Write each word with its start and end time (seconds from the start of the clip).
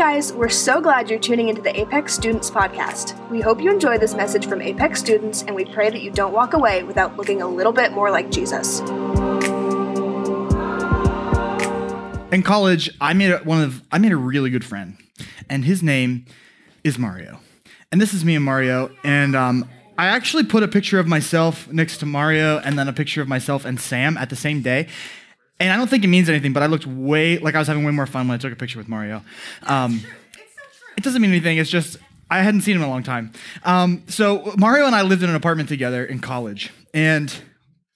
guys, 0.00 0.32
we're 0.32 0.48
so 0.48 0.80
glad 0.80 1.10
you're 1.10 1.18
tuning 1.18 1.50
into 1.50 1.60
the 1.60 1.78
Apex 1.78 2.14
Students 2.14 2.50
Podcast. 2.50 3.28
We 3.28 3.42
hope 3.42 3.60
you 3.60 3.70
enjoy 3.70 3.98
this 3.98 4.14
message 4.14 4.46
from 4.46 4.62
Apex 4.62 4.98
students, 4.98 5.42
and 5.42 5.54
we 5.54 5.66
pray 5.66 5.90
that 5.90 6.00
you 6.00 6.10
don't 6.10 6.32
walk 6.32 6.54
away 6.54 6.82
without 6.84 7.18
looking 7.18 7.42
a 7.42 7.46
little 7.46 7.70
bit 7.70 7.92
more 7.92 8.10
like 8.10 8.30
Jesus. 8.30 8.80
In 12.32 12.42
college, 12.42 12.88
I 12.98 13.12
made 13.12 13.30
a, 13.30 13.40
one 13.40 13.62
of 13.62 13.82
I 13.92 13.98
made 13.98 14.12
a 14.12 14.16
really 14.16 14.48
good 14.48 14.64
friend, 14.64 14.96
and 15.50 15.66
his 15.66 15.82
name 15.82 16.24
is 16.82 16.98
Mario. 16.98 17.38
And 17.92 18.00
this 18.00 18.14
is 18.14 18.24
me 18.24 18.34
and 18.34 18.44
Mario, 18.44 18.90
and 19.04 19.36
um, 19.36 19.68
I 19.98 20.06
actually 20.06 20.44
put 20.44 20.62
a 20.62 20.68
picture 20.68 20.98
of 20.98 21.08
myself 21.08 21.70
next 21.70 21.98
to 21.98 22.06
Mario, 22.06 22.56
and 22.60 22.78
then 22.78 22.88
a 22.88 22.94
picture 22.94 23.20
of 23.20 23.28
myself 23.28 23.66
and 23.66 23.78
Sam 23.78 24.16
at 24.16 24.30
the 24.30 24.36
same 24.36 24.62
day. 24.62 24.88
And 25.60 25.70
I 25.70 25.76
don't 25.76 25.88
think 25.88 26.02
it 26.02 26.08
means 26.08 26.28
anything, 26.28 26.52
but 26.54 26.62
I 26.62 26.66
looked 26.66 26.86
way 26.86 27.38
like 27.38 27.54
I 27.54 27.58
was 27.58 27.68
having 27.68 27.84
way 27.84 27.92
more 27.92 28.06
fun 28.06 28.26
when 28.26 28.34
I 28.34 28.38
took 28.38 28.52
a 28.52 28.56
picture 28.56 28.78
with 28.78 28.88
Mario. 28.88 29.22
Um, 29.64 30.00
it 30.96 31.04
doesn't 31.04 31.20
mean 31.20 31.30
anything. 31.30 31.58
It's 31.58 31.70
just 31.70 31.98
I 32.30 32.42
hadn't 32.42 32.62
seen 32.62 32.76
him 32.76 32.82
in 32.82 32.88
a 32.88 32.90
long 32.90 33.02
time. 33.02 33.32
Um, 33.62 34.04
so 34.08 34.54
Mario 34.56 34.86
and 34.86 34.94
I 34.94 35.02
lived 35.02 35.22
in 35.22 35.28
an 35.28 35.36
apartment 35.36 35.68
together 35.68 36.04
in 36.04 36.20
college, 36.20 36.72
and 36.94 37.32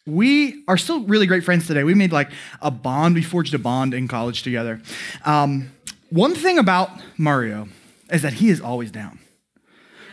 we 0.06 0.62
are 0.68 0.76
still 0.76 1.00
really 1.04 1.26
great 1.26 1.44
friends 1.44 1.66
today. 1.66 1.84
We 1.84 1.94
made 1.94 2.12
like 2.12 2.30
a 2.60 2.70
bond. 2.70 3.14
We 3.14 3.22
forged 3.22 3.54
a 3.54 3.58
bond 3.58 3.94
in 3.94 4.08
college 4.08 4.42
together. 4.42 4.82
Um, 5.24 5.70
one 6.10 6.34
thing 6.34 6.58
about 6.58 6.90
Mario 7.16 7.68
is 8.10 8.22
that 8.22 8.34
he 8.34 8.50
is 8.50 8.60
always 8.60 8.90
down 8.90 9.18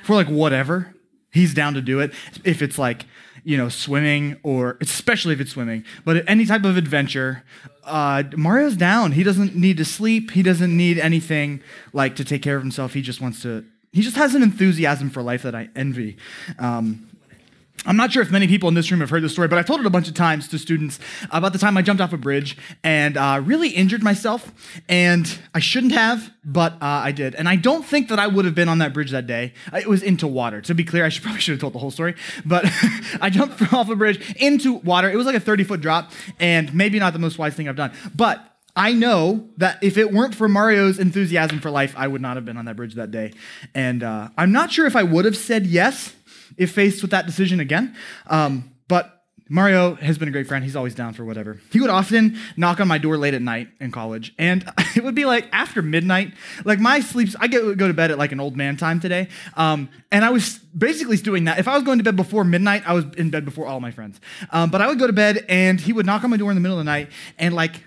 for 0.03 0.15
like 0.15 0.27
whatever. 0.27 0.95
He's 1.31 1.53
down 1.53 1.73
to 1.73 1.81
do 1.81 1.99
it. 1.99 2.13
If 2.43 2.61
it's 2.61 2.77
like 2.77 3.05
you 3.43 3.57
know 3.57 3.69
swimming 3.69 4.37
or 4.43 4.77
especially 4.81 5.33
if 5.33 5.41
it's 5.41 5.51
swimming, 5.51 5.83
but 6.05 6.23
any 6.27 6.45
type 6.45 6.63
of 6.63 6.77
adventure, 6.77 7.43
uh, 7.83 8.23
Mario's 8.35 8.75
down. 8.75 9.13
He 9.13 9.23
doesn't 9.23 9.55
need 9.55 9.77
to 9.77 9.85
sleep. 9.85 10.31
He 10.31 10.43
doesn't 10.43 10.75
need 10.75 10.99
anything 10.99 11.61
like 11.93 12.15
to 12.17 12.25
take 12.25 12.41
care 12.41 12.55
of 12.55 12.61
himself. 12.61 12.93
He 12.93 13.01
just 13.01 13.21
wants 13.21 13.41
to. 13.43 13.65
He 13.93 14.01
just 14.01 14.15
has 14.15 14.35
an 14.35 14.43
enthusiasm 14.43 15.09
for 15.09 15.21
life 15.21 15.43
that 15.43 15.53
I 15.53 15.70
envy. 15.75 16.15
Um, 16.57 17.10
I'm 17.85 17.98
not 17.98 18.12
sure 18.12 18.21
if 18.21 18.29
many 18.29 18.48
people 18.48 18.70
in 18.70 18.76
this 18.76 18.91
room 18.91 18.99
have 18.99 19.10
heard 19.10 19.24
this 19.24 19.32
story, 19.32 19.48
but 19.48 19.57
I 19.57 19.63
told 19.63 19.79
it 19.79 19.87
a 19.87 19.90
bunch 19.90 20.07
of 20.07 20.13
times 20.13 20.48
to 20.49 20.60
students 20.60 20.99
about 21.32 21.51
the 21.51 21.57
time 21.57 21.77
I 21.77 21.82
jumped 21.82 21.99
off 21.99 22.13
a 22.13 22.18
bridge 22.18 22.55
and 22.84 23.18
uh, 23.18 23.41
really 23.43 23.70
injured 23.70 24.04
myself. 24.04 24.51
And 24.88 25.40
I 25.55 25.60
shouldn't 25.60 25.93
have, 25.93 26.32
but 26.46 26.73
uh, 26.73 26.77
I 26.82 27.12
did. 27.12 27.34
And 27.34 27.49
I 27.49 27.55
don't 27.55 27.84
think 27.84 28.10
that 28.10 28.20
I 28.20 28.27
would 28.27 28.46
have 28.46 28.54
been 28.54 28.70
on 28.70 28.77
that 28.79 28.93
bridge 28.93 29.10
that 29.12 29.26
day. 29.26 29.54
It 29.73 29.88
was 29.88 30.04
into 30.04 30.27
water. 30.27 30.62
To 30.62 30.76
be 30.76 30.84
clear, 30.84 31.04
I 31.05 31.10
should 31.10 31.23
probably 31.23 31.41
should 31.41 31.54
have 31.54 31.62
told 31.62 31.73
the 31.73 31.79
whole 31.79 31.90
story, 31.90 32.13
but 32.46 32.65
I 33.21 33.32
jumped 33.32 33.62
off 33.73 33.90
a 33.90 33.95
bridge 33.95 34.35
into 34.35 34.73
water. 34.73 35.10
It 35.10 35.16
was 35.16 35.26
like 35.26 35.35
a 35.35 35.40
30 35.40 35.63
foot 35.63 35.82
drop, 35.82 36.12
and 36.40 36.71
maybe 36.76 36.99
not 36.99 37.13
the 37.13 37.20
most 37.20 37.40
wise 37.40 37.55
thing 37.55 37.68
I've 37.68 37.76
done. 37.76 37.93
But 38.13 38.48
I 38.76 38.93
know 38.93 39.49
that 39.57 39.84
if 39.84 39.98
it 39.98 40.12
weren't 40.13 40.35
for 40.35 40.48
Mario's 40.48 40.99
enthusiasm 40.99 41.60
for 41.60 41.71
life, 41.71 41.95
I 41.98 42.07
would 42.07 42.21
not 42.21 42.38
have 42.38 42.45
been 42.45 42.57
on 42.57 42.66
that 42.66 42.76
bridge 42.76 42.93
that 42.95 43.10
day. 43.12 43.34
And 43.73 44.04
uh, 44.04 44.29
I'm 44.38 44.51
not 44.51 44.71
sure 44.71 44.85
if 44.85 44.95
I 44.95 45.04
would 45.04 45.26
have 45.26 45.35
said 45.35 45.66
yes 45.66 46.13
if 46.62 46.71
faced 46.71 47.01
with 47.01 47.12
that 47.12 47.26
decision 47.26 47.59
again. 47.59 47.95
Um, 48.27 48.71
but 48.87 49.23
Mario 49.49 49.95
has 49.95 50.20
been 50.20 50.27
a 50.27 50.31
great 50.31 50.48
friend. 50.48 50.63
He's 50.63 50.76
always 50.76 50.93
down 50.93 51.13
for 51.13 51.26
whatever. 51.26 51.59
He 51.71 51.81
would 51.81 51.90
often 51.90 52.37
knock 52.55 52.79
on 52.79 52.87
my 52.87 52.99
door 52.99 53.17
late 53.17 53.34
at 53.34 53.41
night 53.41 53.70
in 53.79 53.91
college, 53.91 54.34
and 54.37 54.63
it 54.95 55.04
would 55.04 55.15
be 55.15 55.26
like 55.26 55.49
after 55.51 55.82
midnight. 55.82 56.34
Like 56.63 56.79
my 56.79 56.99
sleeps, 56.99 57.35
I 57.39 57.48
get 57.48 57.77
go 57.77 57.87
to 57.87 57.93
bed 57.93 58.12
at 58.12 58.20
like 58.20 58.32
an 58.32 58.39
old 58.39 58.55
man 58.55 58.77
time 58.77 58.99
today, 58.99 59.27
um, 59.57 59.89
and 60.12 60.23
I 60.23 60.29
was 60.29 60.59
basically 60.77 61.17
doing 61.17 61.45
that. 61.45 61.57
If 61.57 61.67
I 61.67 61.73
was 61.73 61.84
going 61.84 61.98
to 61.98 62.04
bed 62.04 62.15
before 62.15 62.43
midnight, 62.43 62.84
I 62.85 62.93
was 62.93 63.05
in 63.17 63.32
bed 63.32 63.43
before 63.43 63.65
all 63.65 63.79
my 63.79 63.91
friends. 63.91 64.22
Um, 64.51 64.69
but 64.69 64.81
I 64.81 64.88
would 64.88 65.00
go 65.00 65.07
to 65.07 65.13
bed, 65.13 65.44
and 65.50 65.81
he 65.81 65.94
would 65.94 66.06
knock 66.06 66.23
on 66.23 66.29
my 66.29 66.38
door 66.38 66.51
in 66.51 66.56
the 66.56 66.62
middle 66.62 66.78
of 66.78 66.85
the 66.85 66.91
night, 66.91 67.09
and 67.39 67.56
like 67.56 67.84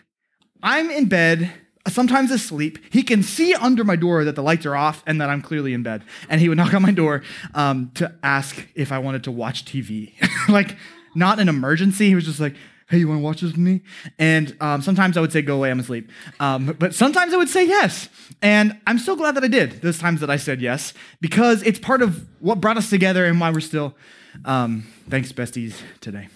I'm 0.63 0.91
in 0.91 1.07
bed 1.07 1.51
sometimes 1.89 2.31
asleep. 2.31 2.79
He 2.91 3.03
can 3.03 3.23
see 3.23 3.55
under 3.55 3.85
my 3.85 3.97
door 3.97 4.25
that 4.25 4.35
the 4.35 4.43
lights 4.43 4.67
are 4.67 4.77
off 4.77 5.03
and 5.07 5.21
that 5.21 5.29
I'm 5.29 5.43
clearly 5.43 5.75
in 5.75 5.83
bed. 5.83 6.03
And 6.29 6.41
he 6.41 6.49
would 6.49 6.59
knock 6.59 6.75
on 6.75 6.83
my 6.83 6.93
door 6.93 7.23
um, 7.55 7.91
to 7.95 8.15
ask 8.23 8.67
if 8.75 8.93
I 8.93 8.99
wanted 8.99 9.25
to 9.25 9.31
watch 9.31 9.65
TV. 9.65 10.13
like, 10.49 10.77
not 11.15 11.39
an 11.39 11.49
emergency. 11.49 12.09
He 12.09 12.15
was 12.15 12.25
just 12.25 12.41
like, 12.41 12.55
hey, 12.89 12.99
you 12.99 13.09
want 13.09 13.21
to 13.21 13.25
watch 13.25 13.41
this 13.41 13.53
with 13.53 13.59
me? 13.59 13.81
And 14.19 14.57
um, 14.61 14.83
sometimes 14.83 15.17
I 15.17 15.21
would 15.21 15.33
say, 15.33 15.43
go 15.43 15.57
away, 15.57 15.71
I'm 15.71 15.81
asleep. 15.81 16.11
Um, 16.39 16.77
but 16.79 16.95
sometimes 16.95 17.33
I 17.33 17.37
would 17.37 17.49
say 17.49 17.67
yes. 17.67 18.09
And 18.43 18.79
I'm 18.87 18.99
so 18.99 19.17
glad 19.17 19.33
that 19.37 19.45
I 19.45 19.49
did 19.49 19.81
those 19.81 19.99
times 19.99 20.21
that 20.21 20.31
I 20.31 20.37
said 20.37 20.61
yes, 20.61 20.93
because 21.21 21.63
it's 21.63 21.79
part 21.79 22.03
of 22.03 22.27
what 22.41 22.61
brought 22.61 22.77
us 22.77 22.91
together 22.91 23.25
and 23.25 23.41
why 23.41 23.51
we're 23.51 23.61
still, 23.61 23.95
um, 24.45 24.87
thanks, 25.09 25.33
besties, 25.33 25.81
today. 26.01 26.29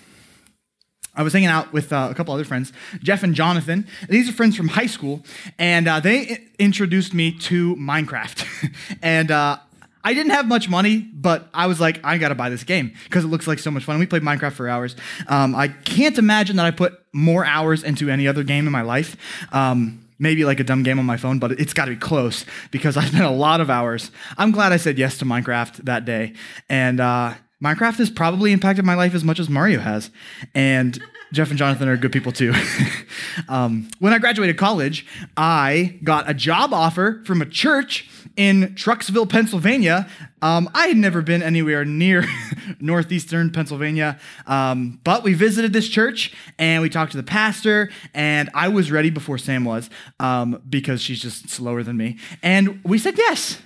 I 1.18 1.22
was 1.22 1.32
hanging 1.32 1.48
out 1.48 1.72
with 1.72 1.92
uh, 1.92 2.08
a 2.10 2.14
couple 2.14 2.32
other 2.32 2.44
friends, 2.44 2.72
Jeff 3.02 3.24
and 3.24 3.34
Jonathan. 3.34 3.88
These 4.08 4.28
are 4.28 4.32
friends 4.32 4.56
from 4.56 4.68
high 4.68 4.86
school, 4.86 5.24
and 5.58 5.88
uh, 5.88 5.98
they 5.98 6.46
introduced 6.60 7.12
me 7.12 7.32
to 7.32 7.74
Minecraft. 7.74 8.46
and 9.02 9.32
uh, 9.32 9.58
I 10.04 10.14
didn't 10.14 10.30
have 10.30 10.46
much 10.46 10.68
money, 10.68 10.98
but 11.12 11.48
I 11.52 11.66
was 11.66 11.80
like, 11.80 11.98
I 12.04 12.18
gotta 12.18 12.36
buy 12.36 12.50
this 12.50 12.62
game 12.62 12.92
because 13.04 13.24
it 13.24 13.28
looks 13.28 13.48
like 13.48 13.58
so 13.58 13.72
much 13.72 13.82
fun. 13.82 13.98
We 13.98 14.06
played 14.06 14.22
Minecraft 14.22 14.52
for 14.52 14.68
hours. 14.68 14.94
Um, 15.26 15.56
I 15.56 15.66
can't 15.66 16.16
imagine 16.18 16.54
that 16.56 16.66
I 16.66 16.70
put 16.70 16.96
more 17.12 17.44
hours 17.44 17.82
into 17.82 18.08
any 18.08 18.28
other 18.28 18.44
game 18.44 18.66
in 18.66 18.72
my 18.72 18.82
life. 18.82 19.16
Um, 19.52 20.06
maybe 20.20 20.44
like 20.44 20.60
a 20.60 20.64
dumb 20.64 20.84
game 20.84 21.00
on 21.00 21.04
my 21.04 21.16
phone, 21.16 21.40
but 21.40 21.50
it's 21.52 21.72
got 21.72 21.86
to 21.86 21.92
be 21.92 21.96
close 21.96 22.44
because 22.70 22.96
I 22.96 23.04
spent 23.04 23.24
a 23.24 23.30
lot 23.30 23.60
of 23.60 23.70
hours. 23.70 24.12
I'm 24.36 24.52
glad 24.52 24.72
I 24.72 24.76
said 24.76 24.98
yes 24.98 25.18
to 25.18 25.24
Minecraft 25.24 25.84
that 25.84 26.04
day, 26.04 26.34
and 26.68 27.00
uh, 27.00 27.34
Minecraft 27.62 27.96
has 27.96 28.10
probably 28.10 28.52
impacted 28.52 28.84
my 28.84 28.94
life 28.94 29.14
as 29.14 29.24
much 29.24 29.40
as 29.40 29.48
Mario 29.48 29.80
has. 29.80 30.10
And 30.54 31.00
Jeff 31.32 31.50
and 31.50 31.58
Jonathan 31.58 31.88
are 31.88 31.96
good 31.96 32.12
people 32.12 32.32
too. 32.32 32.54
um, 33.48 33.88
when 33.98 34.12
I 34.12 34.18
graduated 34.18 34.56
college, 34.56 35.06
I 35.36 35.98
got 36.04 36.30
a 36.30 36.34
job 36.34 36.72
offer 36.72 37.22
from 37.24 37.42
a 37.42 37.46
church 37.46 38.08
in 38.36 38.74
Trucksville, 38.76 39.28
Pennsylvania. 39.28 40.08
Um, 40.40 40.70
I 40.72 40.86
had 40.86 40.96
never 40.96 41.20
been 41.20 41.42
anywhere 41.42 41.84
near 41.84 42.24
northeastern 42.80 43.50
Pennsylvania, 43.50 44.18
um, 44.46 45.00
but 45.02 45.24
we 45.24 45.34
visited 45.34 45.72
this 45.72 45.88
church 45.88 46.32
and 46.58 46.80
we 46.80 46.88
talked 46.88 47.10
to 47.10 47.16
the 47.16 47.24
pastor, 47.24 47.90
and 48.14 48.48
I 48.54 48.68
was 48.68 48.92
ready 48.92 49.10
before 49.10 49.36
Sam 49.36 49.64
was 49.64 49.90
um, 50.20 50.62
because 50.68 51.02
she's 51.02 51.20
just 51.20 51.50
slower 51.50 51.82
than 51.82 51.96
me. 51.96 52.18
And 52.42 52.80
we 52.84 52.98
said 52.98 53.18
yes 53.18 53.60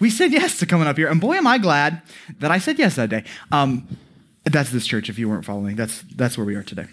we 0.00 0.10
said 0.10 0.32
yes 0.32 0.58
to 0.58 0.66
coming 0.66 0.86
up 0.86 0.96
here. 0.96 1.08
And 1.08 1.20
boy, 1.20 1.34
am 1.34 1.46
I 1.46 1.58
glad 1.58 2.02
that 2.38 2.50
I 2.50 2.58
said 2.58 2.78
yes 2.78 2.96
that 2.96 3.10
day. 3.10 3.24
Um, 3.50 3.86
that's 4.44 4.70
this 4.70 4.86
church, 4.86 5.08
if 5.08 5.18
you 5.18 5.28
weren't 5.28 5.44
following. 5.44 5.76
That's, 5.76 6.02
that's 6.14 6.38
where 6.38 6.46
we 6.46 6.54
are 6.54 6.62
today. 6.62 6.86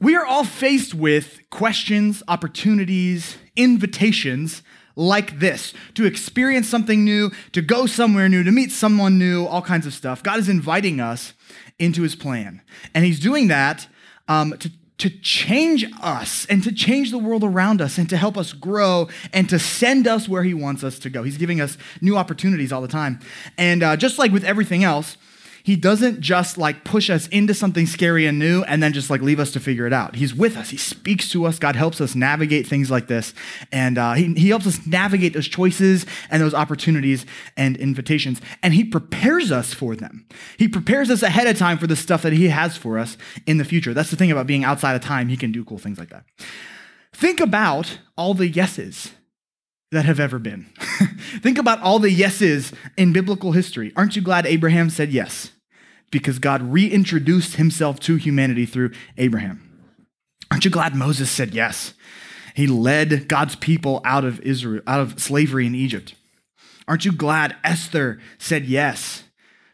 We 0.00 0.14
are 0.14 0.24
all 0.24 0.44
faced 0.44 0.94
with 0.94 1.40
questions, 1.50 2.22
opportunities, 2.28 3.36
invitations 3.56 4.62
like 4.94 5.38
this 5.38 5.74
to 5.94 6.04
experience 6.04 6.68
something 6.68 7.04
new, 7.04 7.30
to 7.52 7.62
go 7.62 7.86
somewhere 7.86 8.28
new, 8.28 8.42
to 8.42 8.52
meet 8.52 8.72
someone 8.72 9.18
new, 9.18 9.46
all 9.46 9.62
kinds 9.62 9.86
of 9.86 9.94
stuff. 9.94 10.22
God 10.22 10.38
is 10.38 10.48
inviting 10.48 11.00
us 11.00 11.34
into 11.78 12.02
his 12.02 12.16
plan. 12.16 12.62
And 12.94 13.04
he's 13.04 13.20
doing 13.20 13.48
that 13.48 13.86
um, 14.26 14.56
to 14.58 14.70
to 14.98 15.08
change 15.08 15.86
us 16.02 16.44
and 16.46 16.62
to 16.64 16.72
change 16.72 17.10
the 17.10 17.18
world 17.18 17.44
around 17.44 17.80
us 17.80 17.98
and 17.98 18.08
to 18.10 18.16
help 18.16 18.36
us 18.36 18.52
grow 18.52 19.08
and 19.32 19.48
to 19.48 19.58
send 19.58 20.06
us 20.06 20.28
where 20.28 20.42
He 20.42 20.54
wants 20.54 20.82
us 20.82 20.98
to 21.00 21.10
go. 21.10 21.22
He's 21.22 21.38
giving 21.38 21.60
us 21.60 21.78
new 22.00 22.16
opportunities 22.16 22.72
all 22.72 22.82
the 22.82 22.88
time. 22.88 23.20
And 23.56 23.82
uh, 23.82 23.96
just 23.96 24.18
like 24.18 24.32
with 24.32 24.44
everything 24.44 24.84
else, 24.84 25.16
he 25.68 25.76
doesn't 25.76 26.18
just 26.20 26.56
like 26.56 26.82
push 26.82 27.10
us 27.10 27.28
into 27.28 27.52
something 27.52 27.84
scary 27.86 28.24
and 28.24 28.38
new 28.38 28.62
and 28.62 28.82
then 28.82 28.94
just 28.94 29.10
like 29.10 29.20
leave 29.20 29.38
us 29.38 29.50
to 29.50 29.60
figure 29.60 29.86
it 29.86 29.92
out. 29.92 30.16
He's 30.16 30.34
with 30.34 30.56
us. 30.56 30.70
He 30.70 30.78
speaks 30.78 31.28
to 31.28 31.44
us. 31.44 31.58
God 31.58 31.76
helps 31.76 32.00
us 32.00 32.14
navigate 32.14 32.66
things 32.66 32.90
like 32.90 33.06
this. 33.06 33.34
And 33.70 33.98
uh, 33.98 34.14
he, 34.14 34.32
he 34.32 34.48
helps 34.48 34.66
us 34.66 34.86
navigate 34.86 35.34
those 35.34 35.46
choices 35.46 36.06
and 36.30 36.40
those 36.40 36.54
opportunities 36.54 37.26
and 37.54 37.76
invitations. 37.76 38.40
And 38.62 38.72
he 38.72 38.82
prepares 38.82 39.52
us 39.52 39.74
for 39.74 39.94
them. 39.94 40.26
He 40.56 40.68
prepares 40.68 41.10
us 41.10 41.22
ahead 41.22 41.46
of 41.46 41.58
time 41.58 41.76
for 41.76 41.86
the 41.86 41.96
stuff 41.96 42.22
that 42.22 42.32
he 42.32 42.48
has 42.48 42.78
for 42.78 42.98
us 42.98 43.18
in 43.46 43.58
the 43.58 43.64
future. 43.66 43.92
That's 43.92 44.10
the 44.10 44.16
thing 44.16 44.30
about 44.30 44.46
being 44.46 44.64
outside 44.64 44.94
of 44.94 45.02
time. 45.02 45.28
He 45.28 45.36
can 45.36 45.52
do 45.52 45.66
cool 45.66 45.76
things 45.76 45.98
like 45.98 46.08
that. 46.08 46.24
Think 47.12 47.40
about 47.40 47.98
all 48.16 48.32
the 48.32 48.48
yeses 48.48 49.10
that 49.92 50.06
have 50.06 50.18
ever 50.18 50.38
been. 50.38 50.64
Think 51.42 51.58
about 51.58 51.82
all 51.82 51.98
the 51.98 52.10
yeses 52.10 52.72
in 52.96 53.12
biblical 53.12 53.52
history. 53.52 53.92
Aren't 53.96 54.16
you 54.16 54.22
glad 54.22 54.46
Abraham 54.46 54.88
said 54.88 55.12
yes? 55.12 55.50
Because 56.10 56.38
God 56.38 56.62
reintroduced 56.62 57.56
himself 57.56 58.00
to 58.00 58.16
humanity 58.16 58.66
through 58.66 58.92
Abraham. 59.16 59.64
Aren't 60.50 60.64
you 60.64 60.70
glad 60.70 60.94
Moses 60.94 61.30
said 61.30 61.52
yes? 61.52 61.94
He 62.54 62.66
led 62.66 63.28
God's 63.28 63.54
people 63.54 64.00
out 64.04 64.24
of 64.24 64.40
Israel, 64.40 64.82
out 64.86 65.00
of 65.00 65.20
slavery 65.20 65.66
in 65.66 65.74
Egypt. 65.74 66.14
Aren't 66.88 67.04
you 67.04 67.12
glad 67.12 67.54
Esther 67.62 68.18
said 68.38 68.64
yes 68.64 69.24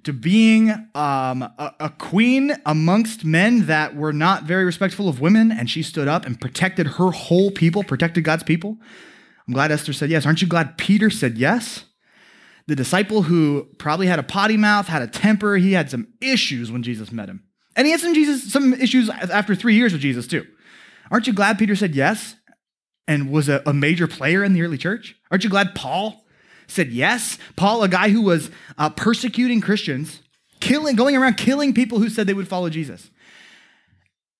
to 0.03 0.13
being 0.13 0.71
um, 0.95 1.43
a, 1.43 1.73
a 1.81 1.91
queen 1.91 2.53
amongst 2.67 3.25
men 3.25 3.67
that 3.67 3.97
were 3.97 4.13
not 4.13 4.43
very 4.43 4.65
respectful 4.65 5.09
of 5.09 5.21
women, 5.21 5.51
and 5.51 5.71
she 5.71 5.83
stood 5.83 6.09
up 6.09 6.27
and 6.27 6.41
protected 6.41 6.87
her 6.87 7.11
whole 7.11 7.51
people, 7.51 7.85
protected 7.85 8.25
God's 8.25 8.43
people? 8.43 8.77
I'm 9.47 9.55
glad 9.55 9.71
Esther 9.71 9.93
said 9.93 10.11
yes. 10.11 10.27
Aren't 10.27 10.43
you 10.43 10.49
glad 10.49 10.77
Peter 10.77 11.09
said 11.09 11.39
yes? 11.39 11.85
The 12.67 12.77
disciple 12.77 13.23
who 13.23 13.69
probably 13.79 14.07
had 14.07 14.19
a 14.19 14.23
potty 14.23 14.57
mouth, 14.57 14.89
had 14.89 15.03
a 15.03 15.07
temper, 15.07 15.57
he 15.57 15.73
had 15.73 15.91
some 15.91 16.09
issues 16.21 16.71
when 16.71 16.83
Jesus 16.83 17.13
met 17.13 17.29
him. 17.29 17.45
And 17.77 17.87
he 17.87 17.91
had 17.91 18.01
some 18.01 18.15
Jesus 18.15 18.53
some 18.53 18.73
issues 18.75 19.11
after 19.11 19.55
3 19.55 19.75
years 19.75 19.93
with 19.93 20.01
Jesus 20.01 20.27
too. 20.27 20.47
Aren't 21.11 21.27
you 21.27 21.33
glad 21.33 21.59
Peter 21.59 21.77
said 21.77 21.95
yes? 21.95 22.37
and 23.07 23.31
was 23.31 23.49
a, 23.49 23.63
a 23.67 23.73
major 23.73 24.07
player 24.07 24.43
in 24.45 24.53
the 24.53 24.63
early 24.63 24.79
church? 24.79 25.17
Aren't 25.31 25.45
you 25.45 25.51
glad 25.51 25.75
Paul 25.75 26.25
said 26.67 26.89
yes? 26.91 27.39
Paul, 27.57 27.83
a 27.83 27.89
guy 27.89 28.09
who 28.09 28.23
was 28.23 28.51
uh, 28.79 28.91
persecuting 28.91 29.61
Christians, 29.61 30.21
killing, 30.61 30.97
going 30.97 31.17
around 31.17 31.37
killing 31.37 31.75
people 31.75 31.99
who 31.99 32.09
said 32.09 32.27
they 32.27 32.35
would 32.35 32.49
follow 32.49 32.71
Jesus. 32.71 33.11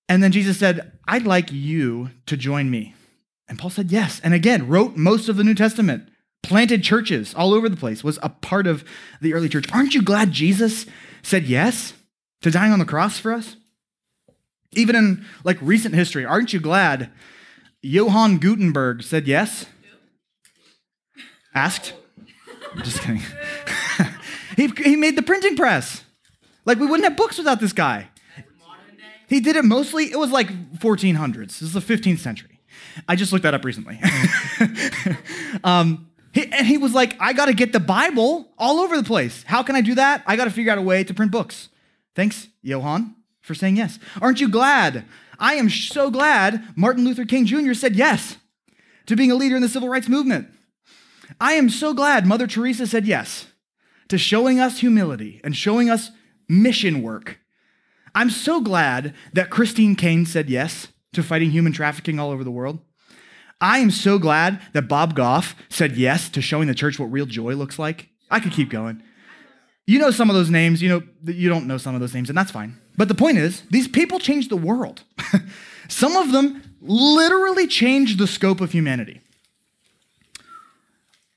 And 0.07 0.21
then 0.21 0.31
Jesus 0.31 0.57
said, 0.57 0.93
I'd 1.07 1.25
like 1.25 1.51
you 1.51 2.11
to 2.27 2.37
join 2.37 2.69
me. 2.69 2.95
And 3.47 3.59
Paul 3.59 3.69
said 3.69 3.91
yes. 3.91 4.19
And 4.23 4.33
again, 4.33 4.67
wrote 4.67 4.95
most 4.95 5.29
of 5.29 5.37
the 5.37 5.43
New 5.43 5.55
Testament, 5.55 6.09
planted 6.45 6.83
churches 6.83 7.33
all 7.33 7.53
over 7.53 7.67
the 7.67 7.75
place, 7.75 8.03
was 8.03 8.19
a 8.21 8.29
part 8.29 8.67
of 8.67 8.83
the 9.19 9.33
early 9.33 9.49
church. 9.49 9.65
Aren't 9.73 9.95
you 9.95 10.01
glad 10.03 10.31
Jesus 10.31 10.85
said 11.23 11.45
yes 11.45 11.93
to 12.43 12.51
dying 12.51 12.71
on 12.71 12.77
the 12.77 12.85
cross 12.85 13.17
for 13.17 13.33
us? 13.33 13.55
Even 14.73 14.95
in 14.95 15.25
like 15.43 15.57
recent 15.59 15.95
history, 15.95 16.23
aren't 16.23 16.53
you 16.53 16.59
glad 16.59 17.09
Johann 17.81 18.37
Gutenberg 18.37 19.01
said 19.01 19.27
yes? 19.27 19.65
Asked? 21.55 21.93
I'm 22.73 22.83
Just 22.83 23.01
kidding. 23.01 23.21
he, 24.55 24.67
he 24.83 24.95
made 24.95 25.15
the 25.15 25.23
printing 25.23 25.55
press. 25.55 26.03
Like 26.65 26.77
we 26.77 26.85
wouldn't 26.85 27.07
have 27.07 27.17
books 27.17 27.39
without 27.39 27.59
this 27.59 27.73
guy. 27.73 28.09
He 29.27 29.39
did 29.39 29.55
it 29.55 29.65
mostly, 29.65 30.11
it 30.11 30.19
was 30.19 30.29
like 30.29 30.47
1400s. 30.77 31.47
This 31.47 31.61
is 31.63 31.73
the 31.73 31.79
15th 31.79 32.19
century. 32.19 32.59
I 33.07 33.15
just 33.15 33.33
looked 33.33 33.43
that 33.43 33.55
up 33.55 33.65
recently. 33.65 33.99
um, 35.63 36.07
he, 36.35 36.51
and 36.51 36.67
he 36.67 36.77
was 36.77 36.93
like, 36.93 37.15
I 37.19 37.33
got 37.33 37.45
to 37.45 37.53
get 37.53 37.73
the 37.73 37.79
Bible 37.79 38.51
all 38.57 38.79
over 38.79 38.95
the 38.95 39.03
place. 39.03 39.43
How 39.47 39.63
can 39.63 39.75
I 39.75 39.81
do 39.81 39.95
that? 39.95 40.23
I 40.27 40.35
got 40.35 40.45
to 40.45 40.51
figure 40.51 40.71
out 40.71 40.77
a 40.77 40.83
way 40.83 41.03
to 41.03 41.13
print 41.13 41.31
books. 41.31 41.69
Thanks, 42.13 42.47
Johann, 42.61 43.15
for 43.41 43.55
saying 43.55 43.77
yes. 43.77 43.97
Aren't 44.21 44.39
you 44.39 44.49
glad? 44.49 45.05
I 45.39 45.55
am 45.55 45.69
so 45.69 46.11
glad 46.11 46.63
Martin 46.77 47.03
Luther 47.03 47.25
King 47.25 47.45
Jr. 47.45 47.73
said 47.73 47.95
yes 47.95 48.37
to 49.07 49.15
being 49.15 49.31
a 49.31 49.35
leader 49.35 49.55
in 49.55 49.63
the 49.63 49.69
civil 49.69 49.89
rights 49.89 50.07
movement. 50.07 50.49
I 51.41 51.53
am 51.53 51.69
so 51.69 51.93
glad 51.93 52.27
Mother 52.27 52.45
Teresa 52.45 52.85
said 52.85 53.07
yes 53.07 53.47
to 54.09 54.17
showing 54.19 54.59
us 54.59 54.79
humility 54.79 55.41
and 55.43 55.55
showing 55.55 55.89
us 55.89 56.11
mission 56.47 57.01
work 57.01 57.39
I'm 58.15 58.29
so 58.29 58.61
glad 58.61 59.13
that 59.33 59.49
Christine 59.49 59.97
Caine 59.97 60.25
said 60.25 60.49
yes 60.49 60.87
to 61.11 61.21
fighting 61.21 61.51
human 61.51 61.73
trafficking 61.73 62.17
all 62.17 62.31
over 62.31 62.45
the 62.45 62.51
world. 62.51 62.79
I 63.61 63.79
am 63.79 63.91
so 63.91 64.19
glad 64.19 64.61
that 64.73 64.83
Bob 64.83 65.15
Goff 65.15 65.55
said 65.69 65.95
yes 65.95 66.29
to 66.29 66.41
showing 66.41 66.67
the 66.67 66.75
church 66.75 66.99
what 66.99 67.11
real 67.11 67.25
joy 67.25 67.53
looks 67.55 67.79
like. 67.79 68.09
I 68.29 68.39
could 68.39 68.51
keep 68.51 68.69
going. 68.69 69.01
You 69.87 69.99
know 69.99 70.11
some 70.11 70.29
of 70.29 70.35
those 70.35 70.49
names, 70.49 70.81
you 70.81 70.89
know, 70.89 71.03
you 71.23 71.47
don't 71.47 71.67
know 71.67 71.77
some 71.77 71.95
of 71.95 72.01
those 72.01 72.13
names, 72.13 72.29
and 72.29 72.37
that's 72.37 72.51
fine. 72.51 72.77
But 72.97 73.07
the 73.07 73.15
point 73.15 73.37
is, 73.37 73.61
these 73.69 73.87
people 73.87 74.19
changed 74.19 74.49
the 74.49 74.57
world. 74.57 75.03
some 75.87 76.15
of 76.15 76.31
them 76.31 76.63
literally 76.81 77.67
changed 77.67 78.17
the 78.17 78.27
scope 78.27 78.61
of 78.61 78.71
humanity. 78.71 79.21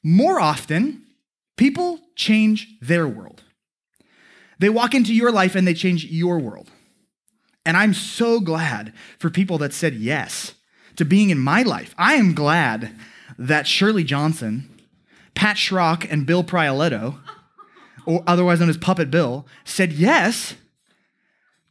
More 0.02 0.40
often, 0.40 1.02
people 1.56 2.00
change 2.16 2.78
their 2.80 3.06
world. 3.06 3.42
They 4.58 4.70
walk 4.70 4.94
into 4.94 5.14
your 5.14 5.30
life 5.30 5.54
and 5.54 5.66
they 5.66 5.74
change 5.74 6.04
your 6.06 6.38
world. 6.38 6.70
And 7.66 7.76
I'm 7.76 7.94
so 7.94 8.40
glad 8.40 8.92
for 9.18 9.30
people 9.30 9.58
that 9.58 9.72
said 9.72 9.94
yes 9.94 10.54
to 10.98 11.04
being 11.04 11.30
in 11.30 11.38
my 11.38 11.62
life. 11.62 11.94
I 11.96 12.14
am 12.14 12.34
glad 12.34 12.92
that 13.38 13.68
Shirley 13.68 14.02
Johnson, 14.02 14.68
Pat 15.34 15.56
Schrock, 15.56 16.06
and 16.10 16.26
Bill 16.26 16.42
Prioletto, 16.42 17.14
or 18.04 18.24
otherwise 18.26 18.58
known 18.58 18.68
as 18.68 18.76
Puppet 18.76 19.10
Bill, 19.10 19.46
said 19.64 19.92
yes 19.92 20.54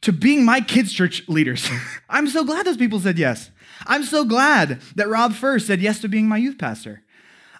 to 0.00 0.12
being 0.12 0.44
my 0.44 0.62
kids' 0.62 0.94
church 0.94 1.28
leaders. 1.28 1.68
I'm 2.08 2.26
so 2.26 2.42
glad 2.42 2.64
those 2.64 2.78
people 2.78 3.00
said 3.00 3.18
yes. 3.18 3.50
I'm 3.86 4.02
so 4.02 4.24
glad 4.24 4.80
that 4.96 5.08
Rob 5.08 5.34
First 5.34 5.66
said 5.66 5.80
yes 5.80 6.00
to 6.00 6.08
being 6.08 6.26
my 6.26 6.38
youth 6.38 6.56
pastor. 6.58 7.02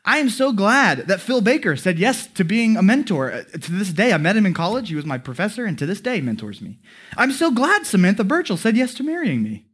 I 0.07 0.19
am 0.19 0.31
so 0.31 0.53
glad 0.53 1.01
that 1.09 1.21
Phil 1.21 1.43
Baker 1.43 1.77
said 1.77 1.99
yes 1.99 2.29
to 2.29 2.45
being 2.45 2.79
a 2.79 2.83
mentor. 2.83 3.31
Uh, 3.31 3.43
to 3.43 3.73
this 3.73 3.93
day, 3.93 4.15
I 4.15 4.17
met 4.17 4.37
him 4.37 4.47
in 4.47 4.55
college. 4.55 4.89
He 4.89 4.95
was 4.95 5.05
my 5.05 5.19
professor, 5.19 5.67
and 5.67 5.79
to 5.79 5.85
this 5.85 6.01
day, 6.01 6.23
mentors 6.23 6.63
me. 6.63 6.79
I'm 7.19 7.31
so 7.31 7.51
glad 7.51 7.85
Samantha 7.85 8.25
Burchell 8.25 8.57
said 8.57 8.75
yes 8.75 8.95
to 8.95 9.03
marrying 9.03 9.43
me. 9.43 9.67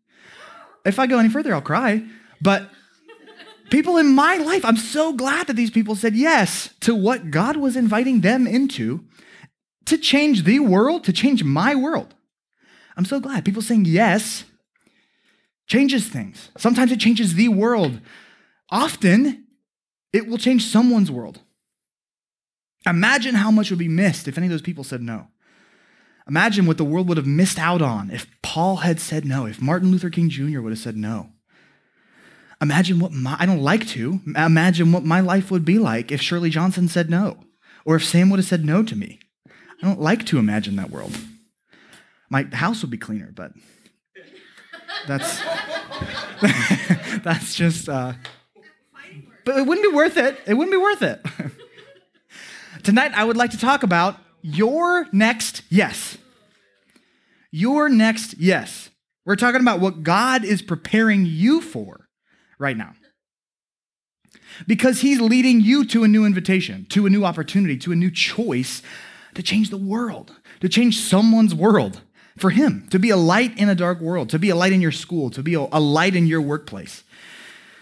If 0.84 0.98
I 0.98 1.06
go 1.06 1.18
any 1.18 1.28
further, 1.28 1.54
I'll 1.54 1.62
cry. 1.62 2.04
But 2.40 2.70
people 3.70 3.96
in 3.96 4.14
my 4.14 4.36
life, 4.36 4.64
I'm 4.64 4.76
so 4.76 5.12
glad 5.12 5.46
that 5.46 5.56
these 5.56 5.70
people 5.70 5.96
said 5.96 6.14
yes 6.14 6.70
to 6.80 6.94
what 6.94 7.30
God 7.30 7.56
was 7.56 7.76
inviting 7.76 8.20
them 8.20 8.46
into 8.46 9.04
to 9.86 9.98
change 9.98 10.44
the 10.44 10.60
world, 10.60 11.04
to 11.04 11.12
change 11.12 11.44
my 11.44 11.74
world. 11.74 12.14
I'm 12.96 13.04
so 13.04 13.20
glad. 13.20 13.44
People 13.44 13.62
saying 13.62 13.86
yes 13.86 14.44
changes 15.66 16.08
things. 16.08 16.50
Sometimes 16.56 16.92
it 16.92 17.00
changes 17.00 17.34
the 17.34 17.48
world. 17.48 18.00
Often, 18.70 19.46
it 20.12 20.28
will 20.28 20.38
change 20.38 20.66
someone's 20.66 21.10
world. 21.10 21.40
Imagine 22.86 23.34
how 23.34 23.50
much 23.50 23.70
would 23.70 23.78
be 23.78 23.88
missed 23.88 24.28
if 24.28 24.36
any 24.36 24.46
of 24.46 24.50
those 24.50 24.62
people 24.62 24.84
said 24.84 25.00
no. 25.00 25.28
Imagine 26.28 26.64
what 26.66 26.78
the 26.78 26.84
world 26.84 27.08
would 27.08 27.18
have 27.18 27.26
missed 27.26 27.58
out 27.58 27.82
on 27.82 28.10
if 28.10 28.26
Paul 28.42 28.76
had 28.76 28.98
said 28.98 29.24
no, 29.24 29.46
if 29.46 29.60
Martin 29.60 29.90
Luther 29.90 30.10
King 30.10 30.30
Jr. 30.30 30.60
would 30.60 30.72
have 30.72 30.78
said 30.78 30.96
no. 30.96 31.30
Imagine 32.60 32.98
what 32.98 33.12
my, 33.12 33.36
I 33.38 33.44
don't 33.44 33.60
like 33.60 33.86
to, 33.88 34.20
imagine 34.34 34.90
what 34.90 35.04
my 35.04 35.20
life 35.20 35.50
would 35.50 35.64
be 35.64 35.78
like 35.78 36.10
if 36.10 36.22
Shirley 36.22 36.48
Johnson 36.48 36.88
said 36.88 37.10
no, 37.10 37.44
or 37.84 37.96
if 37.96 38.04
Sam 38.04 38.30
would 38.30 38.38
have 38.38 38.46
said 38.46 38.64
no 38.64 38.82
to 38.82 38.96
me. 38.96 39.20
I 39.46 39.86
don't 39.86 40.00
like 40.00 40.24
to 40.26 40.38
imagine 40.38 40.76
that 40.76 40.90
world. 40.90 41.14
My 42.30 42.44
house 42.44 42.80
would 42.80 42.90
be 42.90 42.96
cleaner, 42.96 43.30
but 43.34 43.52
that's 45.06 45.42
that's 47.22 47.54
just 47.54 47.88
uh, 47.88 48.14
but 49.44 49.58
it 49.58 49.66
wouldn't 49.66 49.90
be 49.90 49.94
worth 49.94 50.16
it. 50.16 50.40
It 50.46 50.54
wouldn't 50.54 50.72
be 50.72 50.78
worth 50.78 51.02
it. 51.02 51.24
Tonight, 52.82 53.12
I 53.14 53.24
would 53.24 53.36
like 53.36 53.50
to 53.50 53.58
talk 53.58 53.82
about 53.82 54.18
your 54.44 55.08
next 55.10 55.62
yes. 55.70 56.18
Your 57.50 57.88
next 57.88 58.34
yes. 58.38 58.90
We're 59.24 59.36
talking 59.36 59.62
about 59.62 59.80
what 59.80 60.02
God 60.02 60.44
is 60.44 60.60
preparing 60.60 61.24
you 61.24 61.62
for 61.62 62.08
right 62.58 62.76
now. 62.76 62.92
Because 64.66 65.00
He's 65.00 65.20
leading 65.20 65.60
you 65.62 65.84
to 65.86 66.04
a 66.04 66.08
new 66.08 66.26
invitation, 66.26 66.86
to 66.90 67.06
a 67.06 67.10
new 67.10 67.24
opportunity, 67.24 67.78
to 67.78 67.92
a 67.92 67.96
new 67.96 68.10
choice 68.10 68.82
to 69.34 69.42
change 69.42 69.70
the 69.70 69.76
world, 69.76 70.32
to 70.60 70.68
change 70.68 71.00
someone's 71.00 71.54
world 71.54 72.02
for 72.36 72.50
Him, 72.50 72.86
to 72.90 72.98
be 72.98 73.10
a 73.10 73.16
light 73.16 73.56
in 73.58 73.68
a 73.68 73.74
dark 73.74 74.00
world, 74.00 74.28
to 74.30 74.38
be 74.38 74.50
a 74.50 74.56
light 74.56 74.72
in 74.72 74.80
your 74.82 74.92
school, 74.92 75.30
to 75.30 75.42
be 75.42 75.54
a, 75.54 75.60
light 75.60 76.14
in 76.14 76.26
your 76.26 76.42
workplace 76.42 77.02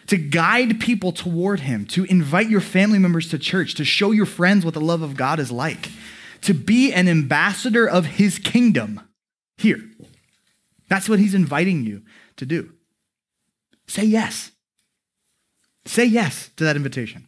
to 0.09 0.17
guide 0.17 0.81
people 0.81 1.13
toward 1.13 1.61
Him, 1.61 1.87
to 1.87 2.05
invite 2.05 2.51
your 2.51 2.61
family 2.61 2.99
members 2.99 3.29
to 3.31 3.39
church, 3.39 3.75
to 3.77 3.85
show 3.85 4.11
your 4.11 4.27
friends 4.27 4.65
what 4.65 4.75
the 4.75 4.81
love 4.81 5.01
of 5.01 5.17
God 5.17 5.39
is 5.39 5.51
like, 5.51 5.89
to 6.43 6.55
be 6.55 6.93
an 6.93 7.09
ambassador 7.09 7.89
of 7.89 8.07
His 8.07 8.39
kingdom 8.39 9.01
here. 9.57 9.83
That's 10.89 11.09
what 11.09 11.19
He's 11.19 11.35
inviting 11.35 11.85
you 11.85 12.03
to 12.37 12.47
do. 12.47 12.73
Say 13.87 14.05
yes. 14.05 14.53
Say 15.85 16.05
yes 16.05 16.51
to 16.57 16.65
that 16.65 16.77
invitation. 16.77 17.27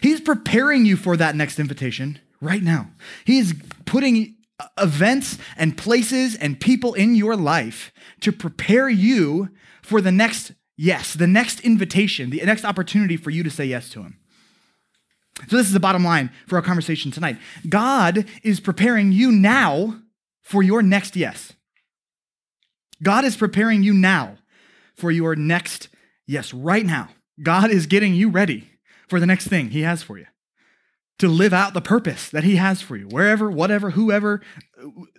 He's 0.00 0.20
preparing 0.20 0.84
you 0.84 0.96
for 0.96 1.16
that 1.16 1.34
next 1.34 1.58
invitation 1.58 2.18
right 2.40 2.62
now. 2.62 2.90
He 3.24 3.38
is 3.38 3.54
putting 3.86 4.36
events 4.78 5.38
and 5.56 5.76
places 5.76 6.34
and 6.34 6.60
people 6.60 6.94
in 6.94 7.14
your 7.14 7.36
life 7.36 7.92
to 8.20 8.32
prepare 8.32 8.88
you 8.88 9.50
for 9.82 10.00
the 10.00 10.12
next 10.12 10.52
yes, 10.76 11.14
the 11.14 11.26
next 11.26 11.60
invitation, 11.60 12.30
the 12.30 12.42
next 12.44 12.64
opportunity 12.64 13.16
for 13.16 13.30
you 13.30 13.42
to 13.42 13.50
say 13.50 13.64
yes 13.64 13.88
to 13.90 14.02
Him. 14.02 14.18
So, 15.48 15.56
this 15.56 15.66
is 15.66 15.72
the 15.72 15.80
bottom 15.80 16.04
line 16.04 16.30
for 16.46 16.56
our 16.56 16.62
conversation 16.62 17.10
tonight. 17.10 17.36
God 17.68 18.26
is 18.42 18.58
preparing 18.58 19.12
you 19.12 19.30
now 19.30 20.00
for 20.42 20.62
your 20.62 20.82
next 20.82 21.14
yes. 21.14 21.52
God 23.02 23.24
is 23.24 23.36
preparing 23.36 23.82
you 23.82 23.92
now 23.92 24.38
for 24.94 25.10
your 25.10 25.36
next 25.36 25.88
yes, 26.26 26.54
right 26.54 26.86
now. 26.86 27.10
God 27.42 27.70
is 27.70 27.86
getting 27.86 28.14
you 28.14 28.30
ready 28.30 28.70
for 29.08 29.20
the 29.20 29.26
next 29.26 29.48
thing 29.48 29.70
He 29.70 29.82
has 29.82 30.02
for 30.02 30.18
you 30.18 30.26
to 31.18 31.28
live 31.28 31.52
out 31.52 31.74
the 31.74 31.80
purpose 31.80 32.28
that 32.30 32.44
He 32.44 32.56
has 32.56 32.82
for 32.82 32.96
you, 32.96 33.06
wherever, 33.06 33.50
whatever, 33.50 33.90
whoever, 33.90 34.42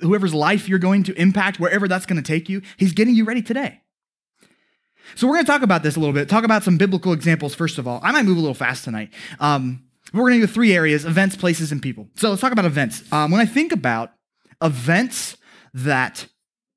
whoever's 0.01 0.33
life 0.33 0.67
you're 0.67 0.79
going 0.79 1.03
to 1.03 1.13
impact, 1.13 1.59
wherever 1.59 1.87
that's 1.87 2.05
going 2.05 2.21
to 2.21 2.27
take 2.27 2.49
you. 2.49 2.61
He's 2.77 2.93
getting 2.93 3.15
you 3.15 3.23
ready 3.23 3.41
today. 3.41 3.81
So 5.15 5.25
we're 5.25 5.35
going 5.35 5.45
to 5.45 5.51
talk 5.51 5.61
about 5.61 5.83
this 5.83 5.95
a 5.95 5.99
little 5.99 6.13
bit, 6.13 6.27
talk 6.27 6.43
about 6.43 6.63
some 6.63 6.77
biblical 6.77 7.13
examples 7.13 7.55
first 7.55 7.77
of 7.77 7.87
all. 7.87 7.99
I 8.03 8.11
might 8.11 8.25
move 8.25 8.37
a 8.37 8.41
little 8.41 8.53
fast 8.53 8.83
tonight. 8.83 9.13
Um, 9.39 9.86
we're 10.13 10.29
going 10.29 10.41
to 10.41 10.47
do 10.47 10.51
three 10.51 10.73
areas 10.73 11.05
events, 11.05 11.35
places, 11.35 11.71
and 11.71 11.81
people. 11.81 12.07
So 12.15 12.29
let's 12.29 12.41
talk 12.41 12.51
about 12.51 12.65
events. 12.65 13.03
Um, 13.11 13.31
when 13.31 13.41
I 13.41 13.45
think 13.45 13.71
about 13.71 14.11
events 14.61 15.37
that 15.73 16.27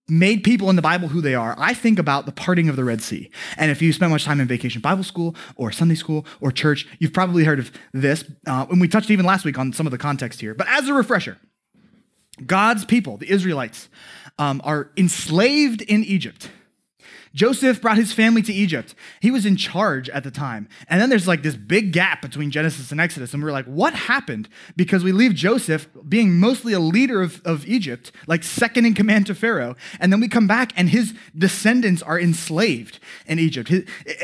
made 0.09 0.43
people 0.43 0.69
in 0.69 0.77
the 0.77 0.83
Bible 0.83 1.09
who 1.09 1.21
they 1.21 1.35
are, 1.35 1.55
I 1.59 1.73
think 1.73 1.99
about 1.99 2.27
the 2.27 2.33
parting 2.33 2.69
of 2.69 2.77
the 2.77 2.85
Red 2.85 3.01
Sea. 3.01 3.31
And 3.57 3.71
if 3.71 3.81
you 3.81 3.93
spent 3.93 4.11
much 4.11 4.25
time 4.25 4.41
in 4.41 4.49
vacation 4.49 4.81
Bible 4.81 5.05
school 5.05 5.37
or 5.57 5.71
Sunday 5.71 5.95
school 5.95 6.27
or 6.41 6.51
church, 6.51 6.89
you've 6.99 7.13
probably 7.13 7.45
heard 7.45 7.61
of 7.61 7.71
this. 7.93 8.25
Uh, 8.47 8.67
and 8.71 8.81
we 8.81 8.89
touched 8.89 9.11
even 9.11 9.25
last 9.25 9.45
week 9.45 9.59
on 9.59 9.73
some 9.73 9.87
of 9.87 9.93
the 9.93 9.99
context 9.99 10.41
here. 10.41 10.55
But 10.55 10.67
as 10.69 10.89
a 10.89 10.95
refresher, 10.95 11.39
God's 12.45 12.85
people, 12.85 13.17
the 13.17 13.31
Israelites, 13.31 13.89
um, 14.39 14.61
are 14.65 14.91
enslaved 14.97 15.83
in 15.83 16.03
Egypt. 16.05 16.51
Joseph 17.33 17.81
brought 17.81 17.97
his 17.97 18.13
family 18.13 18.43
to 18.43 18.53
Egypt. 18.53 18.95
He 19.21 19.31
was 19.31 19.47
in 19.47 19.57
charge 19.57 20.09
at 20.11 20.25
the 20.25 20.33
time. 20.33 20.69
And 20.89 21.01
then 21.01 21.11
there's 21.11 21.29
like 21.29 21.43
this 21.43 21.55
big 21.55 21.93
gap 21.93 22.23
between 22.23 22.51
Genesis 22.51 22.91
and 22.91 23.01
Exodus. 23.01 23.33
And 23.33 23.43
we're 23.43 23.53
like, 23.53 23.67
what 23.67 23.95
happened? 23.95 24.49
Because 24.77 25.05
we 25.05 25.13
leave 25.13 25.35
Joseph 25.35 25.89
being 26.09 26.41
mostly 26.41 26.73
a 26.73 26.81
leader 26.81 27.23
of, 27.23 27.41
of 27.45 27.67
Egypt, 27.69 28.11
like 28.27 28.43
second 28.43 28.85
in 28.85 28.95
command 28.95 29.27
to 29.27 29.35
Pharaoh. 29.35 29.77
And 30.01 30.13
then 30.13 30.19
we 30.21 30.27
come 30.27 30.49
back 30.49 30.73
and 30.77 30.89
his 30.89 31.15
descendants 31.37 32.03
are 32.03 32.19
enslaved 32.19 32.99
in 33.27 33.39
Egypt. 33.39 33.73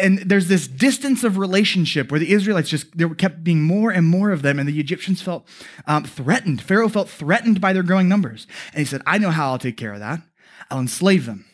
And 0.00 0.18
there's 0.18 0.48
this 0.48 0.66
distance 0.66 1.22
of 1.22 1.38
relationship 1.38 2.10
where 2.10 2.20
the 2.20 2.32
Israelites 2.32 2.68
just, 2.68 2.96
there 2.98 3.08
kept 3.10 3.44
being 3.44 3.62
more 3.62 3.92
and 3.92 4.04
more 4.04 4.32
of 4.32 4.42
them. 4.42 4.58
And 4.58 4.68
the 4.68 4.80
Egyptians 4.80 5.22
felt 5.22 5.46
um, 5.86 6.02
threatened. 6.04 6.60
Pharaoh 6.60 6.88
felt 6.88 7.08
threatened 7.08 7.60
by 7.60 7.72
their 7.72 7.84
growing 7.84 8.08
numbers. 8.08 8.48
And 8.72 8.80
he 8.80 8.84
said, 8.84 9.02
I 9.06 9.18
know 9.18 9.30
how 9.30 9.52
I'll 9.52 9.58
take 9.58 9.76
care 9.76 9.92
of 9.92 10.00
that. 10.00 10.22
I'll 10.70 10.80
enslave 10.80 11.26
them. 11.26 11.44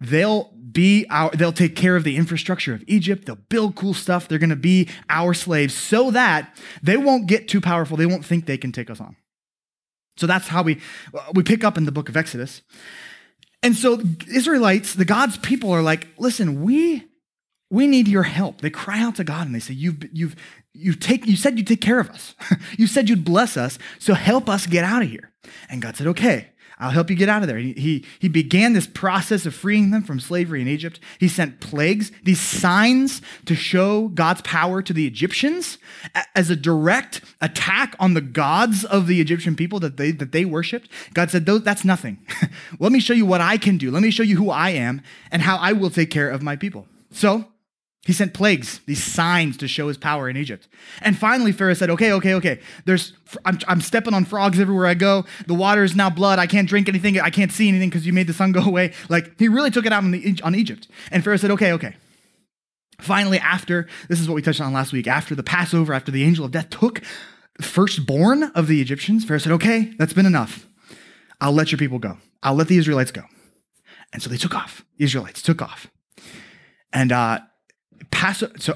They'll 0.00 0.50
be 0.72 1.06
our, 1.10 1.30
they'll 1.30 1.52
take 1.52 1.76
care 1.76 1.96
of 1.96 2.04
the 2.04 2.16
infrastructure 2.16 2.72
of 2.72 2.82
Egypt. 2.86 3.26
They'll 3.26 3.36
build 3.36 3.76
cool 3.76 3.94
stuff. 3.94 4.28
They're 4.28 4.38
going 4.38 4.50
to 4.50 4.56
be 4.56 4.88
our 5.08 5.34
slaves 5.34 5.74
so 5.74 6.10
that 6.12 6.56
they 6.82 6.96
won't 6.96 7.26
get 7.26 7.48
too 7.48 7.60
powerful. 7.60 7.96
They 7.96 8.06
won't 8.06 8.24
think 8.24 8.46
they 8.46 8.56
can 8.56 8.72
take 8.72 8.90
us 8.90 9.00
on. 9.00 9.16
So 10.16 10.26
that's 10.26 10.48
how 10.48 10.62
we, 10.62 10.80
we 11.34 11.42
pick 11.42 11.64
up 11.64 11.76
in 11.76 11.84
the 11.84 11.92
book 11.92 12.08
of 12.08 12.16
Exodus. 12.16 12.62
And 13.62 13.76
so 13.76 14.00
Israelites, 14.28 14.94
the 14.94 15.04
God's 15.04 15.36
people 15.38 15.70
are 15.70 15.82
like, 15.82 16.08
listen, 16.18 16.62
we, 16.62 17.04
we 17.70 17.86
need 17.86 18.08
your 18.08 18.22
help. 18.22 18.60
They 18.60 18.70
cry 18.70 19.00
out 19.00 19.16
to 19.16 19.24
God 19.24 19.46
and 19.46 19.54
they 19.54 19.60
say, 19.60 19.74
you've, 19.74 20.02
you've, 20.12 20.36
you 20.72 20.94
take, 20.94 21.26
you 21.26 21.36
said 21.36 21.58
you'd 21.58 21.66
take 21.66 21.80
care 21.80 22.00
of 22.00 22.10
us. 22.10 22.34
you 22.78 22.86
said 22.86 23.08
you'd 23.08 23.24
bless 23.24 23.56
us. 23.56 23.78
So 23.98 24.14
help 24.14 24.48
us 24.48 24.66
get 24.66 24.84
out 24.84 25.02
of 25.02 25.08
here. 25.08 25.32
And 25.68 25.82
God 25.82 25.96
said, 25.96 26.06
okay. 26.08 26.49
I'll 26.80 26.90
help 26.90 27.10
you 27.10 27.16
get 27.16 27.28
out 27.28 27.42
of 27.42 27.48
there. 27.48 27.58
He, 27.58 27.74
he, 27.74 28.06
he 28.18 28.28
began 28.28 28.72
this 28.72 28.86
process 28.86 29.44
of 29.44 29.54
freeing 29.54 29.90
them 29.90 30.02
from 30.02 30.18
slavery 30.18 30.62
in 30.62 30.68
Egypt. 30.68 30.98
He 31.18 31.28
sent 31.28 31.60
plagues, 31.60 32.10
these 32.24 32.40
signs 32.40 33.20
to 33.44 33.54
show 33.54 34.08
God's 34.08 34.40
power 34.40 34.80
to 34.80 34.94
the 34.94 35.06
Egyptians 35.06 35.76
as 36.34 36.48
a 36.48 36.56
direct 36.56 37.20
attack 37.42 37.94
on 38.00 38.14
the 38.14 38.22
gods 38.22 38.84
of 38.86 39.06
the 39.06 39.20
Egyptian 39.20 39.54
people 39.54 39.78
that 39.80 39.98
they, 39.98 40.10
that 40.10 40.32
they 40.32 40.46
worshiped. 40.46 40.88
God 41.12 41.30
said, 41.30 41.44
That's 41.44 41.84
nothing. 41.84 42.18
Let 42.78 42.92
me 42.92 43.00
show 43.00 43.14
you 43.14 43.26
what 43.26 43.42
I 43.42 43.58
can 43.58 43.76
do. 43.76 43.90
Let 43.90 44.02
me 44.02 44.10
show 44.10 44.22
you 44.22 44.38
who 44.38 44.50
I 44.50 44.70
am 44.70 45.02
and 45.30 45.42
how 45.42 45.58
I 45.58 45.72
will 45.72 45.90
take 45.90 46.10
care 46.10 46.30
of 46.30 46.42
my 46.42 46.56
people. 46.56 46.86
So 47.12 47.44
he 48.06 48.14
sent 48.14 48.32
plagues, 48.32 48.80
these 48.86 49.02
signs 49.02 49.56
to 49.58 49.68
show 49.68 49.88
his 49.88 49.98
power 49.98 50.28
in 50.28 50.36
Egypt. 50.36 50.68
And 51.02 51.18
finally, 51.18 51.52
Pharaoh 51.52 51.74
said, 51.74 51.90
Okay, 51.90 52.12
okay, 52.12 52.34
okay. 52.34 52.60
There's, 52.86 53.12
I'm, 53.44 53.58
I'm 53.68 53.80
stepping 53.80 54.14
on 54.14 54.24
frogs 54.24 54.58
everywhere 54.58 54.86
I 54.86 54.94
go. 54.94 55.24
The 55.46 55.54
water 55.54 55.84
is 55.84 55.94
now 55.94 56.08
blood. 56.08 56.38
I 56.38 56.46
can't 56.46 56.68
drink 56.68 56.88
anything. 56.88 57.20
I 57.20 57.30
can't 57.30 57.52
see 57.52 57.68
anything 57.68 57.90
because 57.90 58.06
you 58.06 58.12
made 58.12 58.26
the 58.26 58.32
sun 58.32 58.52
go 58.52 58.60
away. 58.64 58.94
Like, 59.08 59.38
he 59.38 59.48
really 59.48 59.70
took 59.70 59.86
it 59.86 59.92
out 59.92 60.02
on, 60.02 60.10
the, 60.12 60.40
on 60.42 60.54
Egypt. 60.54 60.88
And 61.10 61.22
Pharaoh 61.22 61.36
said, 61.36 61.50
Okay, 61.50 61.72
okay. 61.72 61.94
Finally, 63.00 63.38
after, 63.38 63.86
this 64.08 64.20
is 64.20 64.28
what 64.28 64.34
we 64.34 64.42
touched 64.42 64.60
on 64.60 64.74
last 64.74 64.92
week, 64.92 65.06
after 65.06 65.34
the 65.34 65.42
Passover, 65.42 65.94
after 65.94 66.10
the 66.10 66.22
angel 66.22 66.44
of 66.44 66.50
death 66.50 66.68
took 66.68 67.00
the 67.60 67.66
firstborn 67.66 68.44
of 68.54 68.68
the 68.68 68.80
Egyptians, 68.80 69.24
Pharaoh 69.24 69.38
said, 69.38 69.52
Okay, 69.52 69.92
that's 69.98 70.14
been 70.14 70.24
enough. 70.24 70.66
I'll 71.42 71.52
let 71.52 71.70
your 71.70 71.78
people 71.78 71.98
go. 71.98 72.16
I'll 72.42 72.54
let 72.54 72.68
the 72.68 72.78
Israelites 72.78 73.10
go. 73.10 73.22
And 74.14 74.22
so 74.22 74.30
they 74.30 74.38
took 74.38 74.54
off. 74.54 74.82
The 74.96 75.04
Israelites 75.04 75.42
took 75.42 75.60
off. 75.60 75.90
And 76.90 77.12
uh, 77.12 77.40
Passover. 78.10 78.52
So 78.58 78.74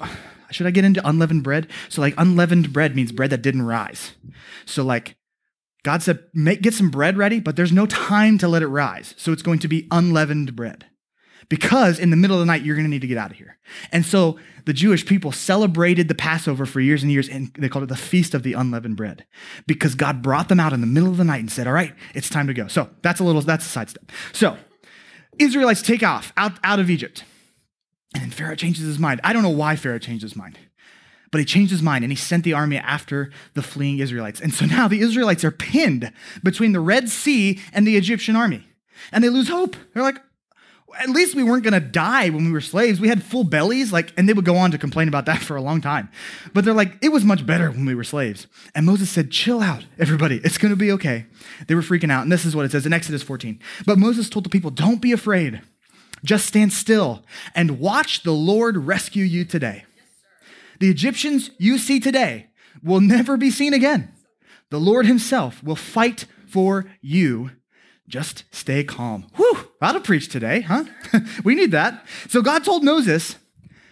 should 0.50 0.66
I 0.66 0.70
get 0.70 0.84
into 0.84 1.06
unleavened 1.06 1.42
bread? 1.42 1.68
So 1.88 2.00
like 2.00 2.14
unleavened 2.16 2.72
bread 2.72 2.94
means 2.94 3.12
bread 3.12 3.30
that 3.30 3.42
didn't 3.42 3.62
rise. 3.62 4.12
So 4.66 4.82
like 4.82 5.16
God 5.82 6.02
said, 6.02 6.24
make, 6.32 6.62
get 6.62 6.74
some 6.74 6.90
bread 6.90 7.16
ready, 7.16 7.40
but 7.40 7.56
there's 7.56 7.72
no 7.72 7.86
time 7.86 8.38
to 8.38 8.48
let 8.48 8.62
it 8.62 8.68
rise. 8.68 9.14
So 9.18 9.32
it's 9.32 9.42
going 9.42 9.58
to 9.60 9.68
be 9.68 9.86
unleavened 9.90 10.56
bread. 10.56 10.86
Because 11.50 11.98
in 11.98 12.08
the 12.08 12.16
middle 12.16 12.36
of 12.36 12.40
the 12.40 12.46
night, 12.46 12.62
you're 12.62 12.74
going 12.74 12.86
to 12.86 12.90
need 12.90 13.02
to 13.02 13.06
get 13.06 13.18
out 13.18 13.30
of 13.30 13.36
here. 13.36 13.58
And 13.92 14.04
so 14.06 14.38
the 14.64 14.72
Jewish 14.72 15.04
people 15.04 15.30
celebrated 15.30 16.08
the 16.08 16.14
Passover 16.14 16.64
for 16.64 16.80
years 16.80 17.02
and 17.02 17.12
years, 17.12 17.28
and 17.28 17.52
they 17.58 17.68
called 17.68 17.82
it 17.82 17.88
the 17.88 17.96
Feast 17.96 18.32
of 18.32 18.42
the 18.42 18.54
Unleavened 18.54 18.96
Bread. 18.96 19.26
Because 19.66 19.94
God 19.94 20.22
brought 20.22 20.48
them 20.48 20.58
out 20.58 20.72
in 20.72 20.80
the 20.80 20.86
middle 20.86 21.10
of 21.10 21.18
the 21.18 21.24
night 21.24 21.40
and 21.40 21.52
said, 21.52 21.66
All 21.66 21.74
right, 21.74 21.92
it's 22.14 22.30
time 22.30 22.46
to 22.46 22.54
go. 22.54 22.66
So 22.66 22.88
that's 23.02 23.20
a 23.20 23.24
little, 23.24 23.42
that's 23.42 23.66
a 23.66 23.68
sidestep. 23.68 24.10
So 24.32 24.56
Israelites 25.38 25.82
take 25.82 26.02
off 26.02 26.32
out, 26.38 26.52
out 26.64 26.80
of 26.80 26.88
Egypt. 26.88 27.24
And 28.14 28.22
then 28.22 28.30
Pharaoh 28.30 28.54
changes 28.54 28.86
his 28.86 28.98
mind. 28.98 29.20
I 29.24 29.32
don't 29.32 29.42
know 29.42 29.50
why 29.50 29.76
Pharaoh 29.76 29.98
changed 29.98 30.22
his 30.22 30.36
mind, 30.36 30.58
but 31.32 31.38
he 31.38 31.44
changed 31.44 31.72
his 31.72 31.82
mind 31.82 32.04
and 32.04 32.12
he 32.12 32.16
sent 32.16 32.44
the 32.44 32.52
army 32.52 32.78
after 32.78 33.30
the 33.54 33.62
fleeing 33.62 33.98
Israelites. 33.98 34.40
And 34.40 34.54
so 34.54 34.64
now 34.66 34.88
the 34.88 35.00
Israelites 35.00 35.44
are 35.44 35.50
pinned 35.50 36.12
between 36.42 36.72
the 36.72 36.80
Red 36.80 37.08
Sea 37.08 37.60
and 37.72 37.86
the 37.86 37.96
Egyptian 37.96 38.36
army. 38.36 38.66
And 39.12 39.22
they 39.22 39.28
lose 39.28 39.48
hope. 39.48 39.76
They're 39.92 40.02
like, 40.02 40.18
at 40.98 41.08
least 41.10 41.34
we 41.34 41.42
weren't 41.42 41.64
going 41.64 41.74
to 41.74 41.80
die 41.80 42.30
when 42.30 42.44
we 42.44 42.52
were 42.52 42.60
slaves. 42.60 43.00
We 43.00 43.08
had 43.08 43.22
full 43.22 43.44
bellies, 43.44 43.92
like, 43.92 44.12
and 44.16 44.28
they 44.28 44.32
would 44.32 44.44
go 44.44 44.56
on 44.56 44.70
to 44.70 44.78
complain 44.78 45.08
about 45.08 45.26
that 45.26 45.38
for 45.42 45.56
a 45.56 45.62
long 45.62 45.80
time. 45.80 46.08
But 46.52 46.64
they're 46.64 46.74
like, 46.74 46.96
it 47.02 47.10
was 47.10 47.24
much 47.24 47.44
better 47.46 47.70
when 47.70 47.86
we 47.86 47.94
were 47.94 48.04
slaves. 48.04 48.46
And 48.74 48.86
Moses 48.86 49.10
said, 49.10 49.30
chill 49.30 49.60
out, 49.60 49.84
everybody. 49.98 50.40
It's 50.44 50.58
going 50.58 50.72
to 50.72 50.76
be 50.76 50.92
okay. 50.92 51.26
They 51.66 51.74
were 51.74 51.82
freaking 51.82 52.10
out. 52.10 52.22
And 52.22 52.32
this 52.32 52.44
is 52.44 52.54
what 52.54 52.64
it 52.64 52.72
says 52.72 52.86
in 52.86 52.92
Exodus 52.92 53.22
14. 53.22 53.58
But 53.86 53.98
Moses 53.98 54.28
told 54.28 54.44
the 54.44 54.50
people, 54.50 54.70
don't 54.70 55.00
be 55.00 55.12
afraid. 55.12 55.62
Just 56.24 56.46
stand 56.46 56.72
still 56.72 57.22
and 57.54 57.78
watch 57.78 58.22
the 58.22 58.32
Lord 58.32 58.78
rescue 58.78 59.24
you 59.24 59.44
today. 59.44 59.84
the 60.80 60.88
Egyptians 60.90 61.50
you 61.58 61.78
see 61.78 62.00
today 62.00 62.48
will 62.82 63.00
never 63.00 63.36
be 63.36 63.50
seen 63.50 63.74
again. 63.74 64.10
The 64.70 64.80
Lord 64.80 65.06
Himself 65.06 65.62
will 65.62 65.76
fight 65.76 66.24
for 66.46 66.86
you. 67.02 67.50
Just 68.08 68.44
stay 68.50 68.84
calm. 68.84 69.26
Whew, 69.36 69.68
that'll 69.80 70.00
preach 70.00 70.28
today, 70.28 70.62
huh? 70.62 70.84
we 71.44 71.54
need 71.54 71.72
that. 71.72 72.04
So 72.28 72.42
God 72.42 72.64
told 72.64 72.84
Moses, 72.84 73.36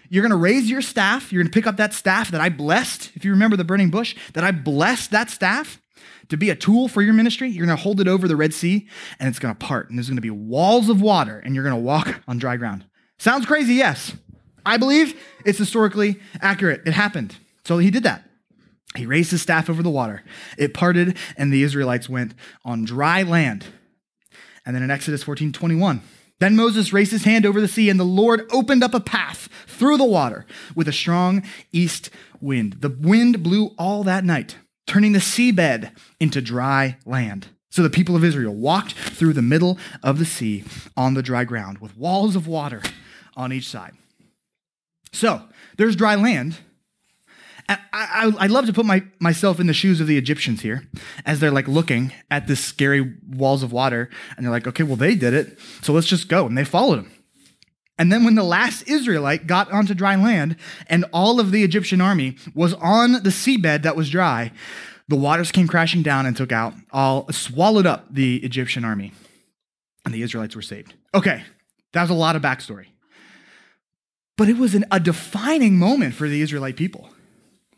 You're 0.09 0.27
to 0.29 0.37
raise 0.37 0.71
your 0.71 0.83
staff. 0.83 1.33
You're 1.33 1.45
to 1.45 1.51
pick 1.51 1.67
up 1.67 1.77
that 1.77 1.93
staff 1.93 2.31
that 2.31 2.41
I 2.41 2.49
blessed. 2.49 3.13
If 3.15 3.25
you 3.25 3.31
remember 3.31 3.57
the 3.57 3.65
burning 3.65 3.91
bush, 3.91 4.17
that 4.33 4.45
I 4.45 4.53
blessed 4.53 5.11
that 5.11 5.29
staff 5.29 5.82
to 6.33 6.39
be 6.39 6.49
a 6.49 6.57
tool 6.57 6.89
for 6.89 7.03
your 7.03 7.13
ministry, 7.13 7.51
you're 7.51 7.67
going 7.67 7.77
to 7.77 7.83
hold 7.83 8.01
it 8.01 8.09
over 8.09 8.27
the 8.27 8.37
Red 8.37 8.55
Sea 8.55 8.89
and 9.21 9.29
it's 9.29 9.39
going 9.39 9.55
to 9.55 9.59
part. 9.59 9.91
And 9.91 9.99
there's 9.99 10.09
going 10.09 10.17
to 10.17 10.23
be 10.23 10.31
walls 10.31 10.89
of 10.89 11.03
water 11.03 11.39
and 11.39 11.55
you're 11.55 11.63
going 11.63 11.77
to 11.77 11.81
walk 11.81 12.23
on 12.27 12.39
dry 12.39 12.57
ground. 12.57 12.87
Sounds 13.19 13.45
crazy, 13.45 13.75
yes. 13.75 14.17
I 14.65 14.79
believe 14.79 15.15
it's 15.45 15.59
historically 15.59 16.21
accurate. 16.41 16.81
It 16.87 16.95
happened. 16.95 17.37
So 17.67 17.77
he 17.79 17.91
did 17.91 18.05
that. 18.05 18.25
He 18.97 19.05
raised 19.05 19.31
his 19.31 19.43
staff 19.43 19.69
over 19.69 19.83
the 19.83 19.91
water. 19.91 20.25
It 20.57 20.73
parted 20.73 21.19
and 21.37 21.53
the 21.53 21.63
Israelites 21.63 22.09
went 22.09 22.33
on 22.65 22.87
dry 22.87 23.23
land. 23.23 23.67
And 24.65 24.75
then 24.75 24.83
in 24.83 24.91
Exodus 24.91 25.23
14 25.23 25.53
21, 25.53 26.01
then 26.39 26.57
Moses 26.57 26.95
raised 26.95 27.13
his 27.13 27.25
hand 27.25 27.47
over 27.47 27.61
the 27.61 27.69
sea, 27.69 27.89
and 27.89 28.01
the 28.01 28.05
Lord 28.05 28.49
opened 28.51 28.83
up 28.83 28.95
a 28.95 29.01
path 29.01 29.49
through 29.67 29.97
the 29.97 30.05
water 30.05 30.45
with 30.75 30.89
a 30.89 30.93
strong 30.93 31.45
east 31.73 32.11
wind. 32.41 32.79
The 32.81 32.89
wind 32.89 33.43
blew 33.43 33.75
all 33.79 34.03
that 34.05 34.25
night 34.25 34.57
turning 34.93 35.13
the 35.13 35.19
seabed 35.19 35.91
into 36.21 36.43
dry 36.43 36.99
land. 37.07 37.49
So 37.71 37.83
the 37.83 37.89
people 37.89 38.15
of 38.15 38.23
Israel 38.23 38.55
walked 38.55 38.93
through 38.93 39.33
the 39.33 39.41
middle 39.41 39.79
of 40.03 40.19
the 40.19 40.27
sea 40.27 40.65
on 40.99 41.15
the 41.15 41.23
dry 41.23 41.45
ground 41.45 41.79
with 41.79 41.97
walls 41.97 42.37
of 42.37 42.47
water 42.47 42.83
on 43.35 43.55
each 43.55 43.67
side. 43.67 43.95
So 45.11 45.45
there's 45.79 45.97
dry 45.97 46.15
land. 46.15 46.59
I, 47.71 47.79
I, 47.91 48.33
I 48.41 48.47
love 48.49 48.67
to 48.67 48.75
put 48.75 48.85
my, 48.85 49.03
myself 49.19 49.59
in 49.59 49.67
the 49.67 49.73
shoes 49.73 49.99
of 49.99 50.07
the 50.07 50.19
Egyptians 50.19 50.61
here 50.61 50.87
as 51.25 51.41
they're 51.41 51.51
like 51.51 51.69
looking 51.69 52.13
at 52.31 52.47
this 52.47 52.63
scary 52.63 53.15
walls 53.27 53.63
of 53.63 53.73
water 53.73 54.11
and 54.37 54.45
they're 54.45 54.53
like, 54.53 54.67
okay, 54.67 54.83
well, 54.83 54.97
they 54.97 55.15
did 55.15 55.33
it. 55.33 55.59
So 55.81 55.95
let's 55.95 56.07
just 56.07 56.29
go. 56.29 56.45
And 56.45 56.59
they 56.59 56.65
followed 56.65 56.97
them. 56.97 57.13
And 57.99 58.11
then 58.11 58.25
when 58.25 58.35
the 58.35 58.43
last 58.43 58.89
Israelite 58.89 59.47
got 59.47 59.71
onto 59.71 59.95
dry 59.95 60.17
land 60.17 60.57
and 60.87 61.05
all 61.13 61.39
of 61.39 61.53
the 61.53 61.63
Egyptian 61.63 62.01
army 62.01 62.37
was 62.55 62.75
on 62.75 63.13
the 63.13 63.31
seabed 63.31 63.83
that 63.83 63.97
was 63.97 64.11
dry, 64.11 64.51
the 65.09 65.17
waters 65.17 65.53
came 65.53 65.69
crashing 65.69 66.03
down 66.03 66.27
and 66.27 66.37
took 66.37 66.53
out, 66.53 66.75
all 66.91 67.31
swallowed 67.31 67.87
up 67.87 68.07
the 68.13 68.37
Egyptian 68.39 68.85
army. 68.85 69.13
And 70.05 70.13
the 70.13 70.23
Israelites 70.23 70.57
were 70.57 70.63
saved. 70.63 70.95
Okay, 71.15 71.45
that 71.93 72.03
was 72.03 72.11
a 72.11 72.15
lot 72.15 72.35
of 72.35 72.43
backstory. 72.43 72.87
But 74.37 74.49
it 74.49 74.57
was 74.57 74.75
an, 74.75 74.85
a 74.91 74.99
defining 74.99 75.79
moment 75.79 76.15
for 76.15 76.29
the 76.29 76.41
Israelite 76.41 76.77
people. 76.77 77.11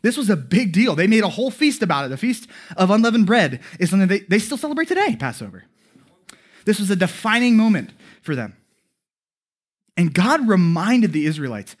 This 0.01 0.17
was 0.17 0.29
a 0.29 0.35
big 0.35 0.71
deal. 0.71 0.95
They 0.95 1.07
made 1.07 1.23
a 1.23 1.29
whole 1.29 1.51
feast 1.51 1.83
about 1.83 2.05
it. 2.05 2.09
The 2.09 2.17
Feast 2.17 2.47
of 2.77 2.89
Unleavened 2.89 3.25
Bread 3.25 3.59
is 3.79 3.89
something 3.89 4.07
they, 4.07 4.19
they 4.19 4.39
still 4.39 4.57
celebrate 4.57 4.87
today, 4.87 5.15
Passover. 5.19 5.65
This 6.65 6.79
was 6.79 6.89
a 6.89 6.95
defining 6.95 7.57
moment 7.57 7.91
for 8.21 8.35
them. 8.35 8.55
And 9.97 10.13
God 10.13 10.47
reminded 10.47 11.13
the 11.13 11.25
Israelites 11.25 11.75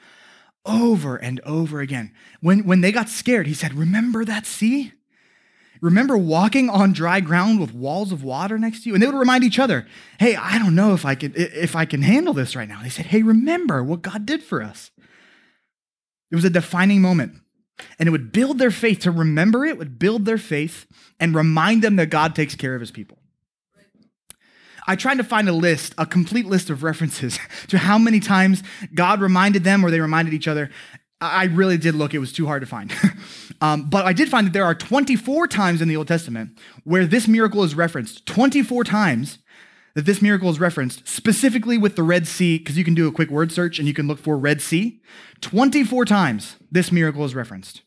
over 0.65 1.15
and 1.15 1.39
over 1.41 1.79
again. 1.79 2.11
When, 2.41 2.65
when 2.65 2.81
they 2.81 2.91
got 2.91 3.09
scared, 3.09 3.47
he 3.47 3.53
said, 3.53 3.73
Remember 3.73 4.25
that 4.25 4.45
sea? 4.45 4.93
Remember 5.81 6.17
walking 6.17 6.69
on 6.69 6.93
dry 6.93 7.19
ground 7.19 7.59
with 7.59 7.73
walls 7.73 8.11
of 8.11 8.23
water 8.23 8.57
next 8.57 8.83
to 8.83 8.89
you? 8.89 8.95
And 8.95 9.03
they 9.03 9.07
would 9.07 9.15
remind 9.15 9.43
each 9.43 9.59
other, 9.59 9.85
Hey, 10.19 10.35
I 10.35 10.57
don't 10.57 10.75
know 10.75 10.93
if 10.93 11.05
I 11.05 11.15
can, 11.15 11.33
if 11.35 11.75
I 11.75 11.85
can 11.85 12.01
handle 12.01 12.33
this 12.33 12.55
right 12.55 12.67
now. 12.67 12.81
They 12.81 12.89
said, 12.89 13.07
Hey, 13.07 13.21
remember 13.21 13.83
what 13.83 14.01
God 14.01 14.25
did 14.25 14.43
for 14.43 14.63
us. 14.63 14.91
It 16.31 16.35
was 16.35 16.45
a 16.45 16.49
defining 16.49 17.01
moment. 17.01 17.33
And 17.99 18.07
it 18.07 18.11
would 18.11 18.31
build 18.31 18.57
their 18.57 18.71
faith. 18.71 18.99
To 18.99 19.11
remember 19.11 19.65
it 19.65 19.77
would 19.77 19.99
build 19.99 20.25
their 20.25 20.37
faith 20.37 20.87
and 21.19 21.35
remind 21.35 21.81
them 21.81 21.97
that 21.97 22.09
God 22.09 22.33
takes 22.33 22.55
care 22.55 22.73
of 22.73 22.81
his 22.81 22.91
people. 22.91 23.17
I 24.87 24.95
tried 24.95 25.17
to 25.17 25.23
find 25.23 25.49
a 25.49 25.53
list, 25.53 25.95
a 25.97 26.05
complete 26.05 26.45
list 26.45 26.69
of 26.69 26.83
references 26.83 27.39
to 27.67 27.77
how 27.77 27.97
many 27.97 28.19
times 28.19 28.63
God 28.93 29.21
reminded 29.21 29.63
them 29.63 29.83
or 29.83 29.91
they 29.91 29.99
reminded 29.99 30.33
each 30.33 30.47
other. 30.47 30.69
I 31.21 31.45
really 31.45 31.77
did 31.77 31.95
look, 31.95 32.13
it 32.13 32.19
was 32.19 32.33
too 32.33 32.45
hard 32.45 32.61
to 32.61 32.67
find. 32.67 32.93
um, 33.61 33.89
but 33.89 34.05
I 34.05 34.13
did 34.13 34.29
find 34.29 34.45
that 34.45 34.53
there 34.53 34.65
are 34.65 34.75
24 34.75 35.47
times 35.47 35.81
in 35.81 35.87
the 35.87 35.95
Old 35.95 36.07
Testament 36.07 36.57
where 36.83 37.05
this 37.05 37.27
miracle 37.27 37.63
is 37.63 37.73
referenced. 37.73 38.25
24 38.25 38.83
times 38.83 39.39
that 39.95 40.05
this 40.05 40.21
miracle 40.21 40.49
is 40.49 40.59
referenced, 40.59 41.07
specifically 41.07 41.77
with 41.77 41.95
the 41.95 42.03
Red 42.03 42.27
Sea, 42.27 42.57
because 42.57 42.77
you 42.77 42.83
can 42.83 42.93
do 42.93 43.07
a 43.07 43.11
quick 43.13 43.29
word 43.29 43.51
search 43.51 43.79
and 43.79 43.87
you 43.87 43.93
can 43.93 44.07
look 44.07 44.19
for 44.19 44.37
Red 44.37 44.61
Sea. 44.61 45.01
24 45.39 46.03
times 46.05 46.57
this 46.69 46.91
miracle 46.91 47.23
is 47.23 47.33
referenced. 47.33 47.81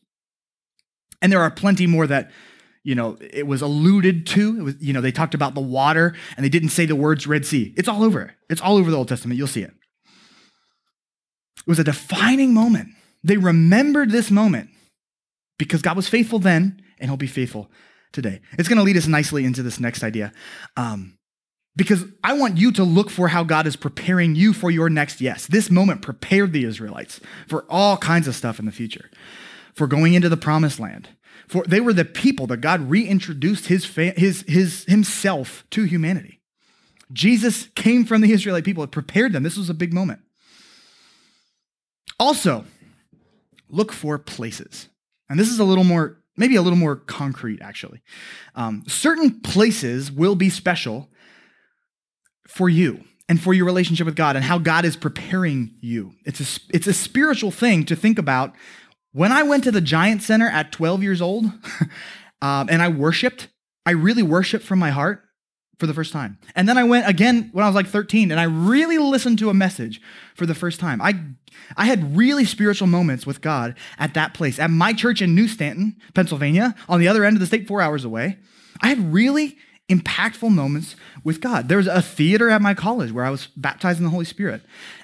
And 1.21 1.31
there 1.31 1.41
are 1.41 1.51
plenty 1.51 1.85
more 1.85 2.07
that 2.07 2.31
you 2.83 2.95
know, 2.95 3.17
it 3.19 3.45
was 3.45 3.61
alluded 3.61 4.25
to. 4.27 4.57
It 4.57 4.63
was, 4.63 4.75
you 4.79 4.93
know, 4.93 5.01
they 5.01 5.11
talked 5.11 5.33
about 5.33 5.53
the 5.53 5.61
water 5.61 6.15
and 6.35 6.45
they 6.45 6.49
didn't 6.49 6.69
say 6.69 6.85
the 6.85 6.95
words 6.95 7.27
Red 7.27 7.45
Sea. 7.45 7.73
It's 7.77 7.87
all 7.87 8.03
over. 8.03 8.35
It's 8.49 8.61
all 8.61 8.77
over 8.77 8.89
the 8.89 8.97
Old 8.97 9.09
Testament. 9.09 9.37
You'll 9.37 9.47
see 9.47 9.63
it. 9.63 9.73
It 11.59 11.67
was 11.67 11.79
a 11.79 11.83
defining 11.83 12.53
moment. 12.53 12.89
They 13.23 13.37
remembered 13.37 14.11
this 14.11 14.31
moment 14.31 14.69
because 15.57 15.81
God 15.81 15.97
was 15.97 16.07
faithful 16.07 16.39
then 16.39 16.81
and 16.99 17.09
he'll 17.09 17.17
be 17.17 17.27
faithful 17.27 17.69
today. 18.11 18.41
It's 18.57 18.69
going 18.69 18.77
to 18.77 18.83
lead 18.83 18.97
us 18.97 19.07
nicely 19.07 19.45
into 19.45 19.61
this 19.61 19.79
next 19.79 20.03
idea. 20.03 20.31
Um, 20.77 21.17
because 21.75 22.03
I 22.23 22.33
want 22.33 22.57
you 22.57 22.71
to 22.73 22.83
look 22.83 23.09
for 23.09 23.27
how 23.27 23.43
God 23.43 23.67
is 23.67 23.75
preparing 23.75 24.35
you 24.35 24.53
for 24.53 24.71
your 24.71 24.89
next 24.89 25.21
yes. 25.21 25.47
This 25.47 25.69
moment 25.69 26.01
prepared 26.01 26.51
the 26.51 26.65
Israelites 26.65 27.19
for 27.47 27.65
all 27.69 27.97
kinds 27.97 28.27
of 28.27 28.35
stuff 28.35 28.59
in 28.59 28.65
the 28.65 28.71
future, 28.71 29.09
for 29.73 29.87
going 29.87 30.13
into 30.13 30.27
the 30.27 30.37
promised 30.37 30.79
land, 30.79 31.09
for 31.49 31.63
they 31.63 31.81
were 31.81 31.93
the 31.93 32.05
people 32.05 32.45
that 32.47 32.57
God 32.57 32.89
reintroduced 32.91 33.65
his, 33.65 33.83
his, 33.95 34.45
his, 34.47 34.85
himself 34.85 35.65
to 35.71 35.83
humanity. 35.83 36.39
Jesus 37.11 37.69
came 37.73 38.05
from 38.05 38.21
the 38.21 38.31
Israelite 38.31 38.63
people, 38.63 38.83
it 38.83 38.91
prepared 38.91 39.33
them. 39.33 39.41
This 39.41 39.57
was 39.57 39.67
a 39.67 39.73
big 39.73 39.91
moment. 39.91 40.21
Also, 42.19 42.65
look 43.67 43.91
for 43.91 44.19
places. 44.19 44.89
And 45.27 45.39
this 45.39 45.49
is 45.49 45.57
a 45.57 45.63
little 45.63 45.83
more, 45.83 46.19
maybe 46.37 46.55
a 46.55 46.61
little 46.61 46.77
more 46.77 46.95
concrete, 46.95 47.63
actually. 47.63 48.03
Um, 48.53 48.83
certain 48.87 49.39
places 49.41 50.11
will 50.11 50.35
be 50.35 50.51
special 50.51 51.09
for 52.47 52.69
you 52.69 53.03
and 53.27 53.41
for 53.41 53.55
your 53.55 53.65
relationship 53.65 54.05
with 54.05 54.15
God 54.15 54.35
and 54.35 54.45
how 54.45 54.59
God 54.59 54.85
is 54.85 54.95
preparing 54.95 55.71
you. 55.81 56.13
It's 56.25 56.41
a, 56.41 56.61
it's 56.75 56.87
a 56.87 56.93
spiritual 56.93 57.49
thing 57.49 57.85
to 57.85 57.95
think 57.95 58.19
about 58.19 58.53
when 59.11 59.31
I 59.31 59.43
went 59.43 59.63
to 59.65 59.71
the 59.71 59.81
Giant 59.81 60.21
Center 60.21 60.47
at 60.47 60.71
12 60.71 61.03
years 61.03 61.21
old 61.21 61.45
um, 62.41 62.69
and 62.69 62.81
I 62.81 62.89
worshiped, 62.89 63.47
I 63.85 63.91
really 63.91 64.23
worshiped 64.23 64.65
from 64.65 64.79
my 64.79 64.91
heart 64.91 65.23
for 65.79 65.87
the 65.87 65.93
first 65.93 66.11
time. 66.11 66.37
And 66.55 66.67
then 66.67 66.77
I 66.77 66.83
went 66.83 67.07
again 67.07 67.49
when 67.53 67.63
I 67.63 67.67
was 67.67 67.75
like 67.75 67.87
13 67.87 68.31
and 68.31 68.39
I 68.39 68.43
really 68.43 68.97
listened 68.97 69.39
to 69.39 69.49
a 69.49 69.53
message 69.53 70.01
for 70.35 70.45
the 70.45 70.53
first 70.53 70.79
time. 70.79 71.01
I, 71.01 71.15
I 71.77 71.85
had 71.85 72.17
really 72.17 72.45
spiritual 72.45 72.87
moments 72.87 73.25
with 73.25 73.41
God 73.41 73.75
at 73.97 74.13
that 74.13 74.33
place, 74.33 74.59
at 74.59 74.69
my 74.69 74.93
church 74.93 75.21
in 75.21 75.33
New 75.33 75.47
Stanton, 75.47 75.95
Pennsylvania, 76.13 76.75
on 76.89 76.99
the 76.99 77.07
other 77.07 77.23
end 77.23 77.37
of 77.37 77.39
the 77.39 77.45
state, 77.45 77.67
four 77.67 77.81
hours 77.81 78.03
away. 78.03 78.37
I 78.81 78.89
had 78.89 79.13
really 79.13 79.57
impactful 79.89 80.51
moments 80.51 80.95
with 81.23 81.41
God. 81.41 81.67
There 81.67 81.77
was 81.77 81.87
a 81.87 82.01
theater 82.01 82.49
at 82.49 82.61
my 82.61 82.73
college 82.73 83.11
where 83.11 83.25
I 83.25 83.29
was 83.29 83.47
baptized 83.57 83.97
in 83.97 84.05
the 84.05 84.11
Holy 84.11 84.25
Spirit. 84.25 84.61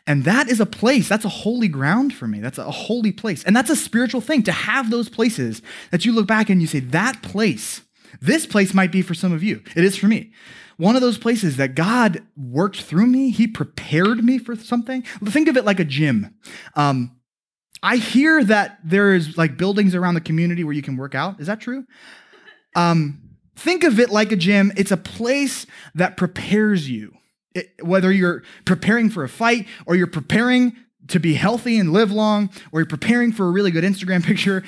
And 0.08 0.24
that 0.24 0.48
is 0.48 0.60
a 0.60 0.66
place, 0.66 1.10
that's 1.10 1.26
a 1.26 1.30
holy 1.30 1.68
ground 1.68 2.14
for 2.14 2.28
me. 2.28 2.40
That's 2.40 2.60
a 2.60 2.72
holy 2.72 3.12
place. 3.12 3.44
And 3.44 3.56
that's 3.56 3.70
a 3.70 3.76
spiritual 3.76 4.22
thing 4.22 4.44
to 4.44 4.52
have 4.52 4.92
those 4.92 5.10
places 5.10 5.62
that 5.92 6.06
you 6.06 6.14
look 6.14 6.28
back 6.28 6.50
and 6.50 6.62
you 6.62 6.68
say, 6.68 6.80
that 6.80 7.22
place, 7.22 7.82
this 8.22 8.46
place 8.46 8.74
might 8.74 8.92
be 8.92 9.02
for 9.02 9.14
some 9.16 9.34
of 9.34 9.44
you. 9.44 9.62
It 9.76 9.84
is 9.84 9.98
for 9.98 10.08
me. 10.08 10.32
One 10.78 10.96
of 10.96 11.02
those 11.02 11.18
places 11.18 11.58
that 11.58 11.74
God 11.74 12.22
worked 12.36 12.82
through 12.82 13.08
me, 13.08 13.32
He 13.32 13.48
prepared 13.48 14.24
me 14.24 14.38
for 14.38 14.56
something. 14.56 15.02
Think 15.24 15.48
of 15.48 15.58
it 15.58 15.66
like 15.66 15.80
a 15.80 15.86
gym. 15.86 16.36
Um, 16.76 17.16
I 17.82 17.98
hear 17.98 18.44
that 18.44 18.80
there 18.84 19.14
is 19.14 19.38
like 19.38 19.58
buildings 19.58 19.96
around 19.96 20.16
the 20.16 20.22
community 20.22 20.64
where 20.64 20.74
you 20.74 20.82
can 20.82 20.98
work 20.98 21.16
out. 21.16 21.40
Is 21.40 21.48
that 21.48 21.62
true? 21.62 21.86
Um, 22.76 23.22
Think 23.56 23.84
of 23.84 24.00
it 24.00 24.10
like 24.10 24.32
a 24.32 24.36
gym. 24.36 24.72
It's 24.76 24.92
a 24.92 24.98
place 24.98 25.66
that 25.94 26.18
prepares 26.18 26.90
you. 26.90 27.16
It, 27.54 27.72
whether 27.82 28.12
you're 28.12 28.44
preparing 28.66 29.10
for 29.10 29.24
a 29.24 29.30
fight 29.30 29.68
or 29.86 29.96
you're 29.96 30.08
preparing 30.08 30.76
to 31.08 31.20
be 31.20 31.36
healthy 31.36 31.78
and 31.78 31.94
live 31.94 32.12
long 32.12 32.50
or 32.72 32.82
you're 32.82 32.88
preparing 32.88 33.32
for 33.32 33.48
a 33.48 33.52
really 33.52 33.72
good 33.72 33.84
Instagram 33.84 34.24
picture, 34.26 34.64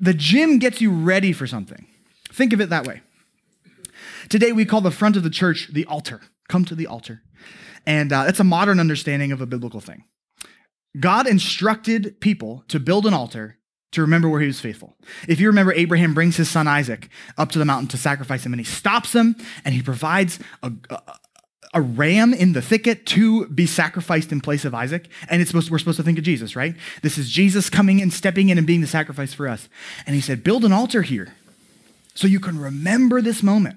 the 0.00 0.14
gym 0.14 0.58
gets 0.58 0.80
you 0.80 0.90
ready 0.90 1.32
for 1.32 1.46
something. 1.46 1.86
Think 2.32 2.52
of 2.52 2.60
it 2.60 2.70
that 2.70 2.86
way. 2.86 3.02
Today 4.28 4.52
we 4.52 4.64
call 4.64 4.80
the 4.80 4.90
front 4.90 5.16
of 5.16 5.22
the 5.22 5.30
church 5.30 5.68
the 5.72 5.84
altar. 5.86 6.20
Come 6.48 6.64
to 6.64 6.74
the 6.74 6.86
altar. 6.86 7.22
And 7.86 8.12
uh, 8.12 8.24
that's 8.24 8.40
a 8.40 8.44
modern 8.44 8.80
understanding 8.80 9.32
of 9.32 9.40
a 9.40 9.46
biblical 9.46 9.80
thing. 9.80 10.04
God 10.98 11.26
instructed 11.26 12.20
people 12.20 12.64
to 12.68 12.78
build 12.78 13.06
an 13.06 13.14
altar 13.14 13.58
to 13.92 14.00
remember 14.00 14.28
where 14.28 14.40
he 14.40 14.46
was 14.46 14.60
faithful. 14.60 14.96
If 15.28 15.38
you 15.38 15.46
remember, 15.46 15.72
Abraham 15.72 16.14
brings 16.14 16.36
his 16.36 16.50
son 16.50 16.66
Isaac 16.66 17.08
up 17.38 17.52
to 17.52 17.58
the 17.58 17.64
mountain 17.64 17.88
to 17.88 17.96
sacrifice 17.96 18.44
him, 18.44 18.52
and 18.52 18.60
he 18.60 18.64
stops 18.64 19.14
him 19.14 19.36
and 19.64 19.74
he 19.74 19.82
provides 19.82 20.38
a, 20.62 20.72
a, 20.90 21.02
a 21.74 21.80
ram 21.80 22.32
in 22.32 22.52
the 22.52 22.62
thicket 22.62 23.06
to 23.06 23.46
be 23.48 23.66
sacrificed 23.66 24.32
in 24.32 24.40
place 24.40 24.64
of 24.64 24.74
Isaac. 24.74 25.08
And 25.28 25.40
it's 25.40 25.50
supposed 25.50 25.68
to, 25.68 25.72
we're 25.72 25.78
supposed 25.78 25.98
to 25.98 26.02
think 26.02 26.18
of 26.18 26.24
Jesus, 26.24 26.56
right? 26.56 26.74
This 27.02 27.18
is 27.18 27.30
Jesus 27.30 27.70
coming 27.70 28.00
in, 28.00 28.10
stepping 28.10 28.48
in, 28.48 28.58
and 28.58 28.66
being 28.66 28.80
the 28.80 28.86
sacrifice 28.86 29.34
for 29.34 29.46
us. 29.46 29.68
And 30.06 30.14
he 30.14 30.20
said, 30.20 30.42
Build 30.42 30.64
an 30.64 30.72
altar 30.72 31.02
here 31.02 31.34
so 32.14 32.26
you 32.26 32.40
can 32.40 32.58
remember 32.58 33.20
this 33.20 33.42
moment. 33.42 33.76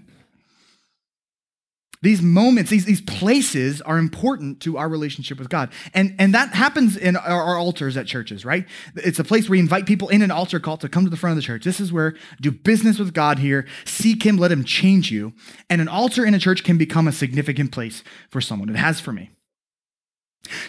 These 2.05 2.21
moments, 2.21 2.69
these, 2.69 2.85
these 2.85 3.01
places 3.01 3.81
are 3.81 3.97
important 3.97 4.59
to 4.59 4.77
our 4.77 4.87
relationship 4.87 5.39
with 5.39 5.49
God. 5.49 5.71
And, 5.91 6.13
and 6.19 6.35
that 6.35 6.53
happens 6.53 6.95
in 6.95 7.15
our, 7.15 7.41
our, 7.41 7.57
altars 7.57 7.97
at 7.97 8.05
churches, 8.05 8.45
right? 8.45 8.67
It's 8.95 9.17
a 9.17 9.23
place 9.23 9.45
where 9.45 9.53
we 9.53 9.59
invite 9.59 9.87
people 9.87 10.09
in 10.09 10.21
an 10.21 10.29
altar 10.29 10.59
call 10.59 10.77
to 10.77 10.87
come 10.87 11.03
to 11.05 11.09
the 11.09 11.17
front 11.17 11.31
of 11.31 11.37
the 11.37 11.41
church. 11.41 11.63
This 11.63 11.79
is 11.79 11.91
where 11.91 12.13
do 12.39 12.51
business 12.51 12.99
with 12.99 13.15
God 13.15 13.39
here, 13.39 13.65
seek 13.85 14.21
Him, 14.21 14.37
let 14.37 14.51
Him 14.51 14.63
change 14.63 15.11
you. 15.11 15.33
And 15.67 15.81
an 15.81 15.87
altar 15.87 16.23
in 16.23 16.35
a 16.35 16.39
church 16.39 16.63
can 16.63 16.77
become 16.77 17.07
a 17.07 17.11
significant 17.11 17.71
place 17.71 18.03
for 18.29 18.39
someone. 18.39 18.69
It 18.69 18.75
has 18.75 18.99
for 18.99 19.11
me. 19.11 19.31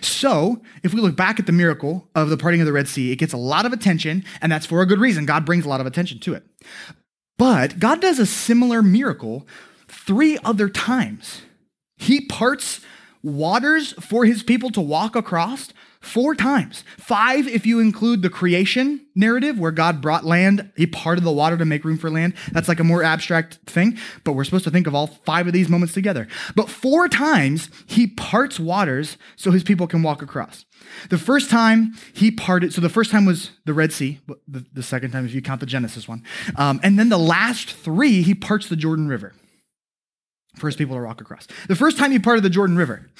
So, 0.01 0.63
if 0.83 0.95
we 0.95 1.03
look 1.03 1.17
back 1.17 1.39
at 1.39 1.45
the 1.45 1.53
miracle 1.53 2.09
of 2.15 2.31
the 2.31 2.39
parting 2.39 2.63
of 2.63 2.67
the 2.67 2.73
Red 2.73 2.89
Sea, 2.89 3.13
it 3.13 3.17
gets 3.17 3.35
a 3.35 3.37
lot 3.37 3.67
of 3.67 3.75
attention, 3.75 4.25
and 4.41 4.51
that's 4.51 4.65
for 4.65 4.81
a 4.81 4.87
good 4.87 5.01
reason. 5.01 5.27
God 5.27 5.45
brings 5.45 5.67
a 5.67 5.69
lot 5.69 5.83
of 5.83 5.87
attention 5.87 6.19
to 6.21 6.33
it. 6.33 6.45
But 7.37 7.79
God 7.79 8.01
does 8.01 8.19
a 8.19 8.25
similar 8.25 8.81
miracle 8.81 9.47
three 10.07 10.39
other 10.45 10.69
times. 10.69 11.43
He 11.97 12.21
parts 12.21 12.81
waters 13.23 13.93
for 13.95 14.25
his 14.25 14.43
people 14.43 14.71
to 14.71 14.81
walk 14.81 15.17
across 15.17 15.73
four 16.01 16.35
times. 16.37 16.85
Five 16.99 17.49
if 17.49 17.67
you 17.67 17.81
include 17.81 18.23
the 18.23 18.31
creation 18.31 19.05
narrative 19.17 19.59
where 19.59 19.73
God 19.73 20.01
brought 20.01 20.25
land, 20.25 20.71
he 20.77 20.87
parted 20.87 21.25
the 21.25 21.33
water 21.33 21.57
to 21.57 21.65
make 21.65 21.85
room 21.85 21.99
for 21.99 22.11
land. 22.11 22.35
That's 22.53 22.69
like 22.69 22.79
a 22.79 22.85
more 22.85 23.03
abstract 23.03 23.55
thing, 23.67 23.99
but 24.23 24.35
we're 24.35 24.45
supposed 24.45 24.65
to 24.65 24.71
think 24.71 24.87
of 24.87 24.95
all 24.95 25.09
five 25.09 25.49
of 25.49 25.53
these 25.53 25.69
moments 25.69 25.95
together. 25.95 26.29
But 26.55 26.69
four 26.69 27.09
times 27.09 27.69
he 27.87 28.07
parts 28.07 28.61
waters 28.61 29.17
so 29.35 29.51
his 29.51 29.65
people 29.65 29.89
can 29.89 30.03
walk 30.05 30.23
across. 30.23 30.65
The 31.11 31.19
first 31.19 31.51
time 31.51 31.95
he 32.13 32.31
parted, 32.31 32.73
so 32.73 32.81
the 32.81 32.89
first 32.89 33.11
time 33.11 33.25
was 33.25 33.51
the 33.65 33.75
Red 33.75 33.93
Sea, 33.93 34.21
the, 34.47 34.65
the 34.73 34.83
second 34.83 35.11
time 35.11 35.25
if 35.25 35.35
you 35.35 35.43
count 35.43 35.59
the 35.59 35.67
Genesis 35.67 36.07
one. 36.07 36.23
Um, 36.55 36.79
and 36.85 36.97
then 36.97 37.09
the 37.09 37.19
last 37.19 37.73
three, 37.73 38.23
he 38.23 38.35
parts 38.35 38.69
the 38.69 38.77
Jordan 38.77 39.09
River. 39.09 39.33
First 40.57 40.79
people 40.79 40.97
to 40.97 41.03
walk 41.03 41.21
across. 41.21 41.47
The 41.69 41.77
first 41.77 41.99
time 41.99 42.11
he 42.11 42.19
parted 42.19 42.43
the 42.43 42.51
Jordan 42.51 42.77
River, 42.77 43.11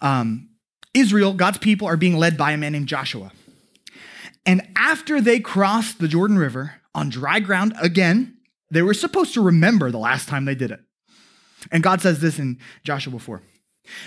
um, 0.00 0.48
Israel, 0.94 1.34
God's 1.34 1.58
people, 1.58 1.86
are 1.86 1.96
being 1.96 2.16
led 2.16 2.38
by 2.38 2.52
a 2.52 2.56
man 2.56 2.72
named 2.72 2.88
Joshua. 2.88 3.32
And 4.46 4.66
after 4.76 5.20
they 5.20 5.40
crossed 5.40 5.98
the 5.98 6.08
Jordan 6.08 6.38
River 6.38 6.76
on 6.94 7.10
dry 7.10 7.40
ground 7.40 7.74
again, 7.80 8.38
they 8.70 8.80
were 8.80 8.94
supposed 8.94 9.34
to 9.34 9.42
remember 9.42 9.90
the 9.90 9.98
last 9.98 10.28
time 10.28 10.44
they 10.44 10.54
did 10.54 10.70
it. 10.70 10.80
And 11.70 11.82
God 11.82 12.00
says 12.00 12.20
this 12.20 12.38
in 12.38 12.58
Joshua 12.82 13.18
4. 13.18 13.42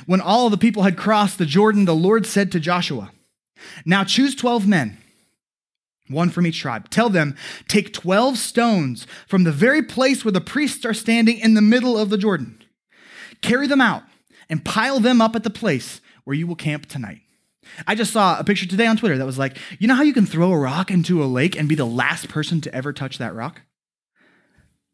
When 0.05 0.21
all 0.21 0.49
the 0.49 0.57
people 0.57 0.83
had 0.83 0.97
crossed 0.97 1.37
the 1.37 1.45
Jordan, 1.45 1.85
the 1.85 1.95
Lord 1.95 2.25
said 2.25 2.51
to 2.51 2.59
Joshua, 2.59 3.11
Now 3.85 4.03
choose 4.03 4.35
12 4.35 4.67
men, 4.67 4.97
one 6.07 6.29
from 6.29 6.47
each 6.47 6.59
tribe. 6.59 6.89
Tell 6.89 7.09
them, 7.09 7.35
Take 7.67 7.93
12 7.93 8.37
stones 8.37 9.05
from 9.27 9.43
the 9.43 9.51
very 9.51 9.83
place 9.83 10.25
where 10.25 10.31
the 10.31 10.41
priests 10.41 10.85
are 10.85 10.93
standing 10.93 11.37
in 11.37 11.53
the 11.53 11.61
middle 11.61 11.97
of 11.97 12.09
the 12.09 12.17
Jordan 12.17 12.58
Carry 13.41 13.67
them 13.67 13.81
out 13.81 14.03
and 14.49 14.65
pile 14.65 14.99
them 14.99 15.21
up 15.21 15.35
at 15.35 15.43
the 15.43 15.49
place 15.49 16.01
where 16.23 16.35
you 16.35 16.47
will 16.47 16.55
camp 16.55 16.87
tonight. 16.87 17.21
I 17.87 17.95
just 17.95 18.11
saw 18.11 18.39
a 18.39 18.43
picture 18.43 18.65
today 18.65 18.87
on 18.87 18.97
Twitter 18.97 19.17
that 19.17 19.25
was 19.25 19.37
like, 19.37 19.57
you 19.77 19.87
know 19.87 19.95
how 19.95 20.03
you 20.03 20.13
can 20.13 20.25
throw 20.25 20.51
a 20.51 20.57
rock 20.57 20.89
into 20.91 21.23
a 21.23 21.25
lake 21.25 21.57
and 21.57 21.69
be 21.69 21.75
the 21.75 21.85
last 21.85 22.27
person 22.29 22.61
to 22.61 22.73
ever 22.73 22.91
touch 22.93 23.17
that 23.19 23.35
rock? 23.35 23.61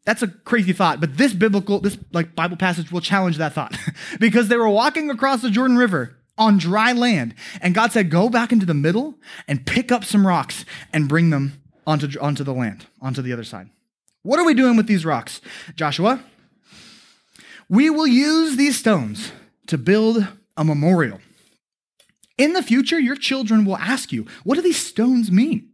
That's 0.05 0.21
a 0.21 0.27
crazy 0.27 0.73
thought, 0.73 0.99
but 0.99 1.17
this 1.17 1.33
biblical, 1.33 1.79
this 1.79 1.97
like 2.13 2.35
Bible 2.35 2.57
passage 2.57 2.91
will 2.91 3.01
challenge 3.01 3.37
that 3.37 3.53
thought 3.53 3.75
because 4.19 4.47
they 4.47 4.57
were 4.57 4.69
walking 4.69 5.09
across 5.09 5.41
the 5.41 5.49
Jordan 5.49 5.77
River 5.77 6.15
on 6.37 6.57
dry 6.57 6.91
land, 6.91 7.33
and 7.61 7.73
God 7.73 7.91
said, 7.91 8.11
"Go 8.11 8.29
back 8.29 8.51
into 8.51 8.65
the 8.65 8.73
middle 8.73 9.15
and 9.47 9.65
pick 9.65 9.91
up 9.91 10.03
some 10.03 10.27
rocks 10.27 10.63
and 10.93 11.09
bring 11.09 11.31
them 11.31 11.61
onto 11.87 12.19
onto 12.19 12.43
the 12.43 12.53
land, 12.53 12.85
onto 13.01 13.21
the 13.21 13.33
other 13.33 13.43
side." 13.43 13.69
What 14.21 14.39
are 14.39 14.45
we 14.45 14.53
doing 14.53 14.77
with 14.77 14.85
these 14.85 15.05
rocks, 15.05 15.41
Joshua? 15.75 16.23
We 17.69 17.89
will 17.89 18.07
use 18.07 18.57
these 18.57 18.77
stones 18.77 19.31
to 19.67 19.77
build 19.77 20.27
a 20.55 20.63
memorial. 20.63 21.19
In 22.37 22.53
the 22.53 22.63
future, 22.63 22.99
your 22.99 23.15
children 23.15 23.65
will 23.65 23.77
ask 23.77 24.11
you, 24.11 24.25
What 24.43 24.55
do 24.55 24.61
these 24.61 24.83
stones 24.83 25.31
mean? 25.31 25.69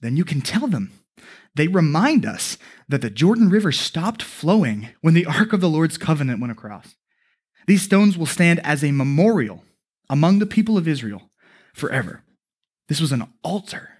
Then 0.00 0.16
you 0.16 0.24
can 0.24 0.40
tell 0.40 0.66
them. 0.66 0.92
They 1.54 1.68
remind 1.68 2.24
us 2.24 2.56
that 2.88 3.00
the 3.00 3.10
Jordan 3.10 3.48
River 3.48 3.72
stopped 3.72 4.22
flowing 4.22 4.90
when 5.00 5.14
the 5.14 5.26
Ark 5.26 5.52
of 5.52 5.60
the 5.60 5.68
Lord's 5.68 5.98
covenant 5.98 6.40
went 6.40 6.52
across. 6.52 6.94
These 7.66 7.82
stones 7.82 8.16
will 8.16 8.26
stand 8.26 8.60
as 8.64 8.84
a 8.84 8.92
memorial 8.92 9.64
among 10.08 10.38
the 10.38 10.46
people 10.46 10.78
of 10.78 10.88
Israel 10.88 11.30
forever. 11.74 12.22
This 12.88 13.00
was 13.00 13.12
an 13.12 13.26
altar. 13.42 13.90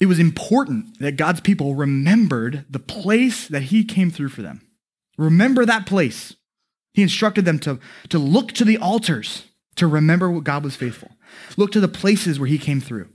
It 0.00 0.06
was 0.06 0.18
important 0.18 0.98
that 0.98 1.16
God's 1.16 1.40
people 1.40 1.74
remembered 1.74 2.66
the 2.68 2.78
place 2.78 3.48
that 3.48 3.64
He 3.64 3.84
came 3.84 4.10
through 4.10 4.28
for 4.28 4.42
them. 4.42 4.65
Remember 5.16 5.64
that 5.64 5.86
place. 5.86 6.34
He 6.92 7.02
instructed 7.02 7.44
them 7.44 7.58
to, 7.60 7.78
to 8.08 8.18
look 8.18 8.52
to 8.52 8.64
the 8.64 8.78
altars 8.78 9.44
to 9.76 9.86
remember 9.86 10.30
what 10.30 10.44
God 10.44 10.64
was 10.64 10.76
faithful. 10.76 11.10
Look 11.56 11.72
to 11.72 11.80
the 11.80 11.88
places 11.88 12.38
where 12.38 12.48
He 12.48 12.58
came 12.58 12.80
through. 12.80 13.08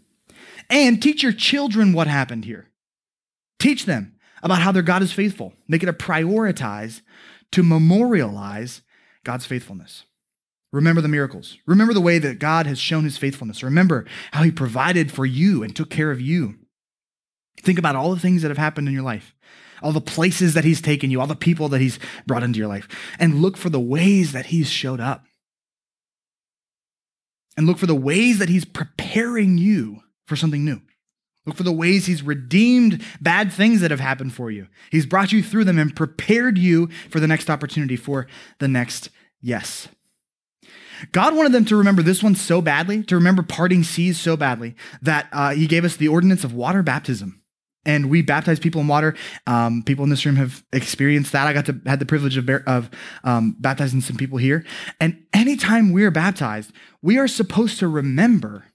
And 0.70 1.02
teach 1.02 1.24
your 1.24 1.34
children 1.34 1.94
what 1.94 2.08
happened 2.08 2.46
here. 2.46 2.68
Teach 3.60 3.86
them 3.86 4.16
about 4.42 4.62
how 4.62 4.72
their 4.72 4.82
God 4.82 5.02
is 5.02 5.12
faithful. 5.12 5.54
Make 5.68 5.84
it 5.84 5.90
a 5.90 5.94
prioritize 5.94 7.02
to 7.52 7.64
memorialize 7.64 8.82
God's 9.24 9.46
faithfulness. 9.46 10.06
Remember 10.72 11.02
the 11.02 11.08
miracles. 11.08 11.58
Remember 11.66 11.94
the 11.94 12.02
way 12.02 12.18
that 12.18 12.40
God 12.40 12.66
has 12.66 12.80
shown 12.80 13.04
his 13.04 13.18
faithfulness. 13.18 13.62
Remember 13.62 14.06
how 14.32 14.44
he 14.44 14.52
provided 14.52 15.12
for 15.12 15.26
you 15.26 15.64
and 15.64 15.76
took 15.76 15.90
care 15.90 16.12
of 16.12 16.22
you. 16.22 16.56
Think 17.62 17.78
about 17.78 17.96
all 17.96 18.14
the 18.14 18.20
things 18.20 18.42
that 18.42 18.50
have 18.50 18.58
happened 18.58 18.88
in 18.88 18.94
your 18.94 19.04
life, 19.04 19.36
all 19.82 19.91
the 19.91 20.02
places 20.02 20.54
that 20.54 20.63
he's 20.63 20.82
taken 20.82 21.12
you, 21.12 21.20
all 21.20 21.28
the 21.28 21.36
people 21.36 21.70
that 21.70 21.82
he's 21.82 22.00
brought 22.26 22.44
into 22.44 22.60
your 22.60 22.67
life, 22.67 22.88
and 23.20 23.41
look 23.41 23.58
for 23.58 23.70
the 23.70 23.80
ways 23.80 24.32
that 24.32 24.48
he's 24.48 24.70
showed 24.70 25.00
up. 25.00 25.26
And 27.58 27.67
look 27.67 27.78
for 27.78 27.86
the 27.86 27.96
ways 27.96 28.39
that 28.39 28.50
he's 28.50 28.65
preparing 28.65 29.58
you 29.58 30.02
for 30.26 30.36
something 30.36 30.63
new. 30.63 30.82
Look 31.46 31.58
for 31.58 31.63
the 31.63 31.72
ways 31.72 32.06
he's 32.06 32.22
redeemed 32.22 33.04
bad 33.20 33.52
things 33.52 33.82
that 33.82 33.91
have 33.91 34.00
happened 34.00 34.34
for 34.34 34.52
you. 34.52 34.67
He's 34.91 35.06
brought 35.06 35.32
you 35.32 35.41
through 35.41 35.65
them 35.65 35.80
and 35.80 35.96
prepared 35.96 36.58
you 36.58 36.88
for 37.10 37.20
the 37.20 37.28
next 37.28 37.50
opportunity, 37.50 37.96
for 37.96 38.28
the 38.60 38.67
next 38.67 39.10
yes. 39.41 39.88
God 41.12 41.36
wanted 41.36 41.52
them 41.52 41.65
to 41.65 41.76
remember 41.76 42.04
this 42.04 42.22
one 42.22 42.36
so 42.36 42.62
badly, 42.62 43.02
to 43.04 43.15
remember 43.15 43.41
parting 43.41 43.84
seas 43.84 44.20
so 44.20 44.38
badly, 44.38 44.76
that 45.02 45.28
uh, 45.32 45.50
he 45.50 45.65
gave 45.65 45.84
us 45.84 45.96
the 45.96 46.08
ordinance 46.08 46.44
of 46.44 46.54
water 46.54 46.84
baptism. 46.84 47.40
And 47.86 48.10
we 48.10 48.22
baptize 48.22 48.60
people 48.60 48.82
in 48.82 48.88
water. 48.88 49.15
Um, 49.48 49.82
people 49.84 50.04
in 50.04 50.10
this 50.10 50.26
room 50.26 50.36
have 50.36 50.63
experienced 50.72 51.32
that. 51.32 51.48
I 51.48 51.54
got 51.54 51.65
to 51.65 51.82
had 51.86 52.00
the 52.00 52.06
privilege 52.06 52.38
of, 52.38 52.48
of 52.50 52.89
um, 53.24 53.56
baptizing 53.60 54.02
some 54.02 54.17
people 54.17 54.38
here. 54.38 54.63
And 55.00 55.24
anytime 55.34 55.91
we 55.91 56.04
are 56.04 56.12
baptized, 56.12 56.72
we 57.02 57.17
are 57.17 57.28
supposed 57.28 57.80
to 57.80 57.88
remember 57.88 58.65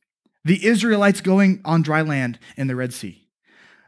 the 0.45 0.65
Israelites 0.67 1.21
going 1.21 1.61
on 1.65 1.83
dry 1.83 2.03
land 2.03 2.39
in 2.57 2.67
the 2.67 2.77
Red 2.77 2.93
Sea. 2.93 3.27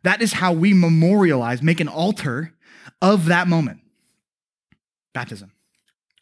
That 0.05 0.23
is 0.23 0.35
how 0.35 0.53
we 0.53 0.73
memorialize, 0.73 1.63
make 1.63 1.81
an 1.81 1.89
altar 1.89 2.55
of 3.03 3.27
that 3.27 3.49
moment. 3.49 3.81
Baptism. 5.13 5.53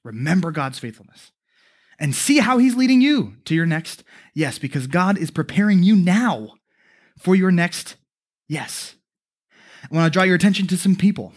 Remember 0.02 0.50
God's 0.50 0.78
faithfulness 0.78 1.32
and 1.98 2.14
see 2.14 2.38
how 2.38 2.59
He's 2.59 2.76
leading 2.76 3.00
you 3.00 3.37
to 3.44 3.54
your 3.54 3.66
next 3.66 4.04
yes, 4.35 4.59
because 4.59 4.87
God 4.87 5.18
is 5.18 5.30
preparing 5.30 5.82
you 5.82 5.96
now 5.96 6.54
for 7.18 7.35
your 7.35 7.50
next 7.50 7.96
yes. 8.48 8.94
I 9.90 9.94
want 9.94 10.06
to 10.06 10.16
draw 10.16 10.24
your 10.24 10.37
attention 10.37 10.66
to 10.68 10.76
some 10.76 10.96
people. 10.96 11.32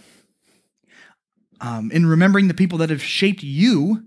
Um, 1.62 1.92
in 1.92 2.06
remembering 2.06 2.48
the 2.48 2.54
people 2.54 2.78
that 2.78 2.90
have 2.90 3.04
shaped 3.04 3.44
you, 3.44 4.06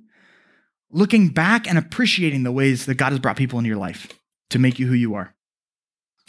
looking 0.91 1.29
back 1.29 1.69
and 1.69 1.77
appreciating 1.77 2.43
the 2.43 2.53
ways 2.53 2.87
that 2.87 2.95
God 2.95 3.11
has 3.11 3.19
brought 3.19 3.37
people 3.37 3.59
into 3.59 3.69
your 3.69 3.79
life 3.79 4.09
to 4.51 4.59
make 4.59 4.79
you 4.79 4.87
who 4.87 4.95
you 4.95 5.15
are, 5.15 5.35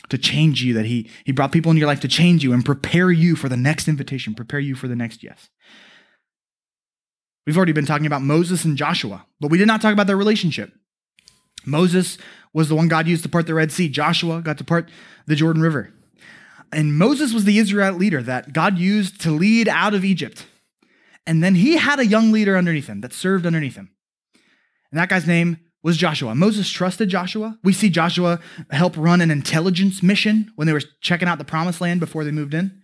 to 0.09 0.17
change 0.17 0.63
you, 0.63 0.73
that 0.73 0.86
he, 0.86 1.09
he 1.25 1.31
brought 1.31 1.51
people 1.51 1.71
in 1.71 1.77
your 1.77 1.88
life 1.88 2.01
to 2.01 2.07
change 2.07 2.43
you 2.43 2.51
and 2.51 2.65
prepare 2.65 3.12
you 3.12 3.36
for 3.36 3.47
the 3.47 3.57
next 3.57 3.88
invitation, 3.88 4.36
prepare 4.36 4.59
you 4.59 4.75
for 4.75 4.88
the 4.88 4.95
next 4.95 5.23
yes. 5.23 5.49
We've 7.45 7.57
already 7.57 7.73
been 7.73 7.86
talking 7.86 8.05
about 8.05 8.21
Moses 8.21 8.63
and 8.63 8.77
Joshua, 8.77 9.25
but 9.39 9.51
we 9.51 9.57
did 9.57 9.67
not 9.67 9.81
talk 9.81 9.93
about 9.93 10.07
their 10.07 10.17
relationship. 10.17 10.73
Moses 11.65 12.17
was 12.53 12.69
the 12.69 12.75
one 12.75 12.88
God 12.88 13.07
used 13.07 13.23
to 13.23 13.29
part 13.29 13.47
the 13.47 13.53
Red 13.53 13.71
Sea. 13.71 13.89
Joshua 13.89 14.41
got 14.41 14.57
to 14.57 14.63
part 14.63 14.89
the 15.25 15.36
Jordan 15.36 15.62
River. 15.62 15.93
And 16.73 16.97
Moses 16.97 17.33
was 17.33 17.45
the 17.45 17.57
Israelite 17.57 17.95
leader 17.95 18.21
that 18.23 18.53
God 18.53 18.77
used 18.77 19.21
to 19.21 19.31
lead 19.31 19.67
out 19.67 19.93
of 19.93 20.03
Egypt. 20.03 20.45
And 21.25 21.43
then 21.43 21.55
he 21.55 21.77
had 21.77 21.99
a 21.99 22.05
young 22.05 22.31
leader 22.31 22.57
underneath 22.57 22.88
him 22.88 23.01
that 23.01 23.13
served 23.13 23.45
underneath 23.45 23.75
him. 23.75 23.91
And 24.91 24.99
that 24.99 25.09
guy's 25.09 25.27
name 25.27 25.57
was 25.81 25.97
Joshua. 25.97 26.33
Moses 26.33 26.69
trusted 26.69 27.09
Joshua. 27.09 27.57
We 27.63 27.73
see 27.73 27.89
Joshua 27.89 28.39
help 28.71 28.95
run 28.97 29.21
an 29.21 29.31
intelligence 29.31 30.01
mission 30.01 30.51
when 30.55 30.65
they 30.67 30.73
were 30.73 30.81
checking 31.01 31.27
out 31.27 31.38
the 31.38 31.45
promised 31.45 31.81
land 31.81 31.99
before 31.99 32.23
they 32.23 32.31
moved 32.31 32.53
in. 32.53 32.81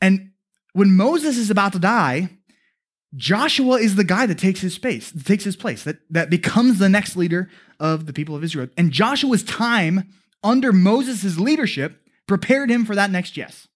And 0.00 0.30
when 0.72 0.92
Moses 0.92 1.36
is 1.36 1.50
about 1.50 1.72
to 1.74 1.78
die, 1.78 2.30
Joshua 3.14 3.76
is 3.76 3.96
the 3.96 4.04
guy 4.04 4.24
that 4.24 4.38
takes 4.38 4.60
his 4.60 4.74
space, 4.74 5.12
takes 5.24 5.44
his 5.44 5.54
place, 5.54 5.84
that, 5.84 5.98
that 6.08 6.30
becomes 6.30 6.78
the 6.78 6.88
next 6.88 7.14
leader 7.14 7.50
of 7.78 8.06
the 8.06 8.12
people 8.12 8.34
of 8.34 8.42
Israel. 8.42 8.68
And 8.78 8.90
Joshua's 8.90 9.44
time 9.44 10.08
under 10.42 10.72
Moses' 10.72 11.38
leadership 11.38 12.01
prepared 12.32 12.70
him 12.70 12.86
for 12.86 12.94
that 12.94 13.10
next 13.10 13.36
yes. 13.36 13.68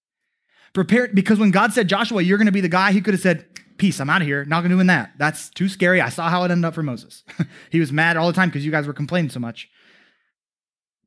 Prepared 0.72 1.14
because 1.14 1.38
when 1.38 1.50
God 1.50 1.74
said, 1.74 1.88
Joshua, 1.88 2.22
you're 2.22 2.38
going 2.38 2.46
to 2.46 2.52
be 2.52 2.62
the 2.62 2.70
guy, 2.70 2.90
he 2.90 3.02
could 3.02 3.12
have 3.12 3.20
said, 3.20 3.44
peace, 3.76 4.00
I'm 4.00 4.08
out 4.08 4.22
of 4.22 4.26
here. 4.26 4.46
Not 4.46 4.62
gonna 4.62 4.74
doing 4.74 4.86
that. 4.86 5.12
That's 5.18 5.50
too 5.50 5.68
scary. 5.68 6.00
I 6.00 6.08
saw 6.08 6.30
how 6.30 6.42
it 6.44 6.50
ended 6.50 6.64
up 6.64 6.72
for 6.72 6.82
Moses. 6.82 7.22
he 7.70 7.80
was 7.80 7.92
mad 7.92 8.16
all 8.16 8.28
the 8.28 8.32
time 8.32 8.48
because 8.48 8.64
you 8.64 8.70
guys 8.70 8.86
were 8.86 8.94
complaining 8.94 9.28
so 9.28 9.40
much. 9.40 9.68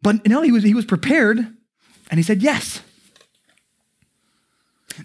But 0.03 0.27
no, 0.27 0.43
he 0.43 0.51
was 0.51 0.61
he 0.61 0.75
was 0.75 0.85
prepared 0.85 1.39
and 1.39 2.19
he 2.19 2.21
said 2.21 2.43
yes. 2.43 2.81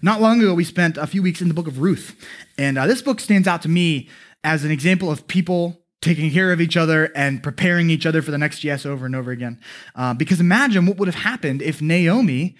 Not 0.03 0.21
long 0.21 0.39
ago, 0.39 0.53
we 0.53 0.63
spent 0.63 0.97
a 0.97 1.07
few 1.07 1.23
weeks 1.23 1.41
in 1.41 1.47
the 1.47 1.55
book 1.55 1.65
of 1.65 1.79
Ruth. 1.79 2.15
And 2.59 2.77
uh, 2.77 2.85
this 2.85 3.01
book 3.01 3.19
stands 3.19 3.47
out 3.47 3.63
to 3.63 3.69
me 3.69 4.07
as 4.43 4.63
an 4.63 4.69
example 4.69 5.09
of 5.09 5.27
people 5.27 5.81
taking 6.01 6.31
care 6.31 6.51
of 6.51 6.61
each 6.61 6.77
other 6.77 7.11
and 7.15 7.41
preparing 7.41 7.89
each 7.89 8.05
other 8.05 8.21
for 8.21 8.31
the 8.31 8.37
next 8.37 8.63
yes 8.63 8.85
over 8.85 9.05
and 9.05 9.15
over 9.15 9.31
again. 9.31 9.59
Uh, 9.95 10.13
because 10.13 10.39
imagine 10.39 10.85
what 10.85 10.97
would 10.97 11.07
have 11.07 11.23
happened 11.23 11.61
if 11.61 11.81
Naomi, 11.81 12.55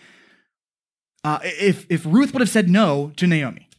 uh, 1.24 1.39
if, 1.43 1.86
if 1.89 2.06
Ruth 2.06 2.34
would 2.34 2.41
have 2.41 2.50
said 2.50 2.69
no 2.69 3.12
to 3.17 3.28
Naomi 3.28 3.69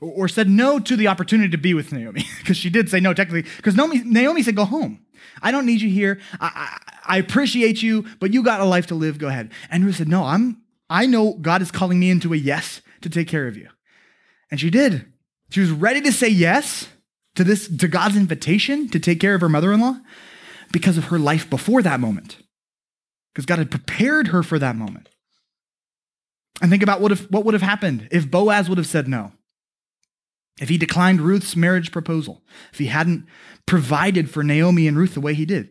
or 0.00 0.28
said 0.28 0.48
no 0.48 0.78
to 0.78 0.96
the 0.96 1.08
opportunity 1.08 1.50
to 1.50 1.58
be 1.58 1.74
with 1.74 1.92
Naomi, 1.92 2.24
because 2.38 2.56
she 2.56 2.70
did 2.70 2.88
say 2.88 3.00
no 3.00 3.14
technically, 3.14 3.48
because 3.56 3.76
Naomi, 3.76 4.02
Naomi 4.04 4.42
said, 4.42 4.56
Go 4.56 4.64
home. 4.64 5.00
I 5.42 5.50
don't 5.50 5.66
need 5.66 5.80
you 5.80 5.88
here. 5.88 6.20
I, 6.40 6.78
I, 7.06 7.14
I, 7.14 7.18
appreciate 7.18 7.82
you, 7.82 8.04
but 8.20 8.32
you 8.32 8.42
got 8.42 8.60
a 8.60 8.64
life 8.64 8.88
to 8.88 8.94
live. 8.94 9.18
Go 9.18 9.28
ahead. 9.28 9.50
And 9.70 9.84
Ruth 9.84 9.96
said, 9.96 10.08
No, 10.08 10.24
I'm, 10.24 10.62
I 10.90 11.06
know 11.06 11.34
God 11.34 11.62
is 11.62 11.70
calling 11.70 11.98
me 11.98 12.10
into 12.10 12.32
a 12.32 12.36
yes 12.36 12.82
to 13.02 13.08
take 13.08 13.28
care 13.28 13.46
of 13.46 13.56
you. 13.56 13.68
And 14.50 14.60
she 14.60 14.70
did. 14.70 15.06
She 15.50 15.60
was 15.60 15.70
ready 15.70 16.00
to 16.02 16.12
say 16.12 16.28
yes 16.28 16.88
to 17.34 17.44
this, 17.44 17.68
to 17.76 17.88
God's 17.88 18.16
invitation 18.16 18.88
to 18.90 19.00
take 19.00 19.20
care 19.20 19.34
of 19.34 19.40
her 19.40 19.48
mother 19.48 19.72
in 19.72 19.80
law 19.80 19.96
because 20.72 20.96
of 20.96 21.06
her 21.06 21.18
life 21.18 21.48
before 21.50 21.82
that 21.82 22.00
moment. 22.00 22.38
Because 23.32 23.46
God 23.46 23.58
had 23.58 23.70
prepared 23.70 24.28
her 24.28 24.42
for 24.42 24.58
that 24.58 24.76
moment. 24.76 25.08
And 26.62 26.70
think 26.70 26.82
about 26.82 27.00
what, 27.00 27.12
if, 27.12 27.30
what 27.30 27.44
would 27.44 27.54
have 27.54 27.62
happened 27.62 28.08
if 28.12 28.30
Boaz 28.30 28.68
would 28.68 28.78
have 28.78 28.86
said 28.86 29.08
no 29.08 29.32
if 30.60 30.68
he 30.68 30.78
declined 30.78 31.20
Ruth's 31.20 31.56
marriage 31.56 31.90
proposal, 31.90 32.42
if 32.72 32.78
he 32.78 32.86
hadn't 32.86 33.26
provided 33.66 34.30
for 34.30 34.44
Naomi 34.44 34.86
and 34.86 34.96
Ruth 34.96 35.14
the 35.14 35.20
way 35.20 35.34
he 35.34 35.44
did. 35.44 35.70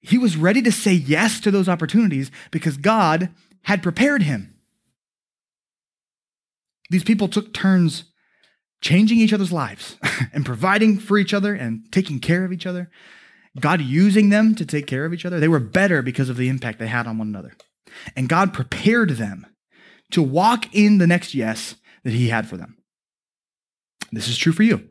He 0.00 0.18
was 0.18 0.36
ready 0.36 0.62
to 0.62 0.72
say 0.72 0.92
yes 0.92 1.40
to 1.40 1.50
those 1.50 1.68
opportunities 1.68 2.30
because 2.50 2.76
God 2.76 3.30
had 3.64 3.82
prepared 3.82 4.22
him. 4.22 4.54
These 6.90 7.04
people 7.04 7.28
took 7.28 7.52
turns 7.52 8.04
changing 8.84 9.18
each 9.18 9.32
other's 9.32 9.50
lives 9.50 9.96
and 10.32 10.44
providing 10.44 10.98
for 10.98 11.16
each 11.16 11.32
other 11.32 11.54
and 11.54 11.90
taking 11.90 12.20
care 12.20 12.44
of 12.44 12.52
each 12.52 12.66
other. 12.66 12.90
God 13.58 13.80
using 13.80 14.28
them 14.28 14.54
to 14.56 14.66
take 14.66 14.86
care 14.86 15.06
of 15.06 15.14
each 15.14 15.24
other. 15.24 15.40
They 15.40 15.48
were 15.48 15.58
better 15.60 16.02
because 16.02 16.28
of 16.28 16.36
the 16.36 16.48
impact 16.48 16.78
they 16.78 16.86
had 16.86 17.06
on 17.06 17.18
one 17.18 17.28
another. 17.28 17.56
And 18.14 18.28
God 18.28 18.52
prepared 18.52 19.10
them 19.10 19.46
to 20.10 20.22
walk 20.22 20.72
in 20.74 20.98
the 20.98 21.06
next 21.06 21.34
yes 21.34 21.76
that 22.04 22.12
He 22.12 22.28
had 22.28 22.46
for 22.46 22.56
them. 22.56 22.76
This 24.12 24.28
is 24.28 24.36
true 24.36 24.52
for 24.52 24.64
you. 24.64 24.86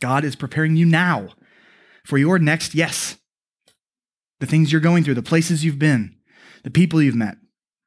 God 0.00 0.24
is 0.24 0.34
preparing 0.34 0.76
you 0.76 0.84
now 0.84 1.28
for 2.04 2.18
your 2.18 2.38
next 2.38 2.74
yes. 2.74 3.16
The 4.40 4.46
things 4.46 4.72
you're 4.72 4.80
going 4.80 5.04
through, 5.04 5.14
the 5.14 5.22
places 5.22 5.64
you've 5.64 5.78
been, 5.78 6.16
the 6.64 6.70
people 6.70 7.00
you've 7.00 7.14
met. 7.14 7.36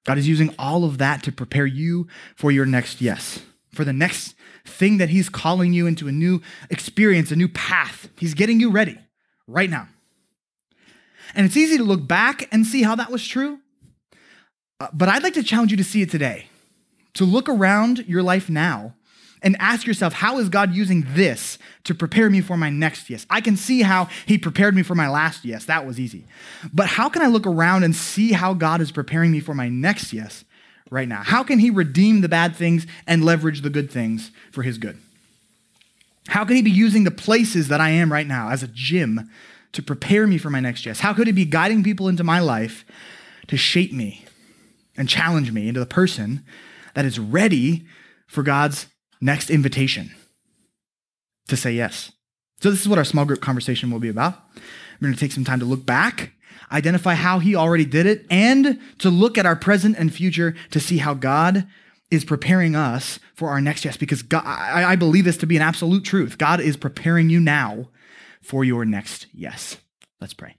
God 0.06 0.18
is 0.18 0.28
using 0.28 0.54
all 0.58 0.86
of 0.86 1.00
that 1.00 1.24
to 1.24 1.32
prepare 1.32 1.66
you 1.66 2.08
for 2.36 2.52
your 2.52 2.66
next 2.66 3.02
yes, 3.02 3.42
for 3.72 3.86
the 3.86 3.94
next 3.94 4.36
thing 4.66 4.98
that 4.98 5.10
He's 5.10 5.30
calling 5.30 5.74
you 5.74 5.88
into 5.88 6.08
a 6.08 6.12
new 6.12 6.42
experience, 6.70 7.32
a 7.32 7.36
new 7.36 7.48
path. 7.48 8.10
He's 8.18 8.34
getting 8.34 8.60
you 8.60 8.70
ready 8.72 8.98
right 9.48 9.70
now. 9.70 9.88
And 11.34 11.46
it's 11.46 11.58
easy 11.58 11.78
to 11.78 11.84
look 11.84 12.08
back 12.08 12.48
and 12.52 12.66
see 12.66 12.84
how 12.84 12.96
that 12.96 13.12
was 13.12 13.26
true. 13.26 13.60
Uh, 14.80 14.88
but 14.94 15.10
I'd 15.10 15.24
like 15.24 15.36
to 15.36 15.44
challenge 15.44 15.72
you 15.72 15.78
to 15.78 15.84
see 15.84 16.02
it 16.02 16.10
today, 16.10 16.48
to 17.14 17.24
look 17.24 17.48
around 17.48 18.00
your 18.08 18.24
life 18.24 18.50
now 18.50 18.96
and 19.44 19.56
ask 19.60 19.88
yourself, 19.88 20.14
how 20.14 20.40
is 20.40 20.50
God 20.50 20.74
using 20.74 21.06
this 21.10 21.58
to 21.86 21.96
prepare 21.96 22.30
me 22.30 22.42
for 22.42 22.58
my 22.58 22.70
next 22.70 23.10
yes? 23.10 23.26
I 23.30 23.42
can 23.42 23.56
see 23.56 23.82
how 23.82 24.10
He 24.26 24.38
prepared 24.38 24.76
me 24.76 24.84
for 24.84 24.96
my 24.96 25.08
last 25.08 25.46
yes. 25.46 25.66
That 25.66 25.86
was 25.86 26.00
easy. 26.00 26.26
But 26.74 26.88
how 26.88 27.10
can 27.10 27.22
I 27.22 27.28
look 27.28 27.48
around 27.48 27.84
and 27.84 27.96
see 27.96 28.34
how 28.34 28.54
God 28.54 28.82
is 28.82 28.92
preparing 28.92 29.32
me 29.32 29.40
for 29.40 29.54
my 29.54 29.70
next 29.70 30.14
yes 30.14 30.44
right 30.92 31.08
now? 31.08 31.24
How 31.24 31.44
can 31.44 31.58
He 31.58 31.72
redeem 31.72 32.22
the 32.22 32.30
bad 32.30 32.56
things 32.56 32.86
and 33.08 33.26
leverage 33.26 33.62
the 33.62 33.72
good 33.72 33.90
things 33.90 34.30
for 34.52 34.62
His 34.62 34.78
good? 34.78 35.00
How 36.28 36.46
can 36.46 36.56
He 36.56 36.62
be 36.62 36.70
using 36.70 37.04
the 37.04 37.12
places 37.12 37.70
that 37.70 37.82
I 37.82 37.90
am 37.90 38.12
right 38.12 38.28
now 38.28 38.50
as 38.50 38.62
a 38.62 38.68
gym 38.68 39.32
to 39.72 39.82
prepare 39.82 40.28
me 40.28 40.38
for 40.38 40.52
my 40.52 40.60
next 40.60 40.86
yes? 40.86 41.00
How 41.00 41.14
could 41.14 41.26
He 41.26 41.34
be 41.34 41.46
guiding 41.46 41.84
people 41.84 42.08
into 42.08 42.24
my 42.24 42.40
life 42.40 42.86
to 43.48 43.58
shape 43.58 43.92
me 43.92 44.24
and 44.96 45.10
challenge 45.10 45.52
me 45.52 45.68
into 45.68 45.80
the 45.80 45.86
person 45.88 46.46
that 46.94 47.06
is 47.06 47.18
ready 47.18 47.86
for 48.28 48.44
God's 48.44 48.88
next 49.20 49.50
invitation 49.50 50.12
to 51.48 51.58
say 51.58 51.74
yes. 51.74 52.12
So, 52.62 52.72
this 52.72 52.82
is 52.82 52.88
what 52.88 52.98
our 52.98 53.06
small 53.06 53.26
group 53.26 53.42
conversation 53.42 53.92
will 53.92 54.00
be 54.00 54.10
about. 54.10 54.36
We're 54.56 55.08
going 55.08 55.14
to 55.14 55.20
take 55.20 55.32
some 55.32 55.44
time 55.44 55.60
to 55.60 55.66
look 55.66 55.86
back, 55.86 56.32
identify 56.72 57.16
how 57.16 57.40
He 57.40 57.56
already 57.56 57.86
did 57.86 58.06
it, 58.06 58.26
and 58.30 58.80
to 59.00 59.10
look 59.10 59.38
at 59.38 59.46
our 59.46 59.56
present 59.56 59.98
and 59.98 60.14
future 60.14 60.56
to 60.72 60.80
see 60.80 60.98
how 60.98 61.14
God 61.14 61.68
is 62.10 62.26
preparing 62.26 62.76
us 62.76 63.20
for 63.34 63.50
our 63.50 63.62
next 63.62 63.86
yes. 63.86 63.98
Because 63.98 64.22
God, 64.22 64.44
I, 64.46 64.84
I 64.92 64.96
believe 64.96 65.26
this 65.26 65.38
to 65.38 65.48
be 65.48 65.56
an 65.56 65.62
absolute 65.62 66.04
truth. 66.04 66.38
God 66.38 66.60
is 66.60 66.78
preparing 66.78 67.30
you 67.30 67.40
now 67.40 67.90
for 68.42 68.64
your 68.64 68.86
next 68.86 69.28
yes. 69.34 69.78
Let's 70.20 70.34
pray. 70.34 70.56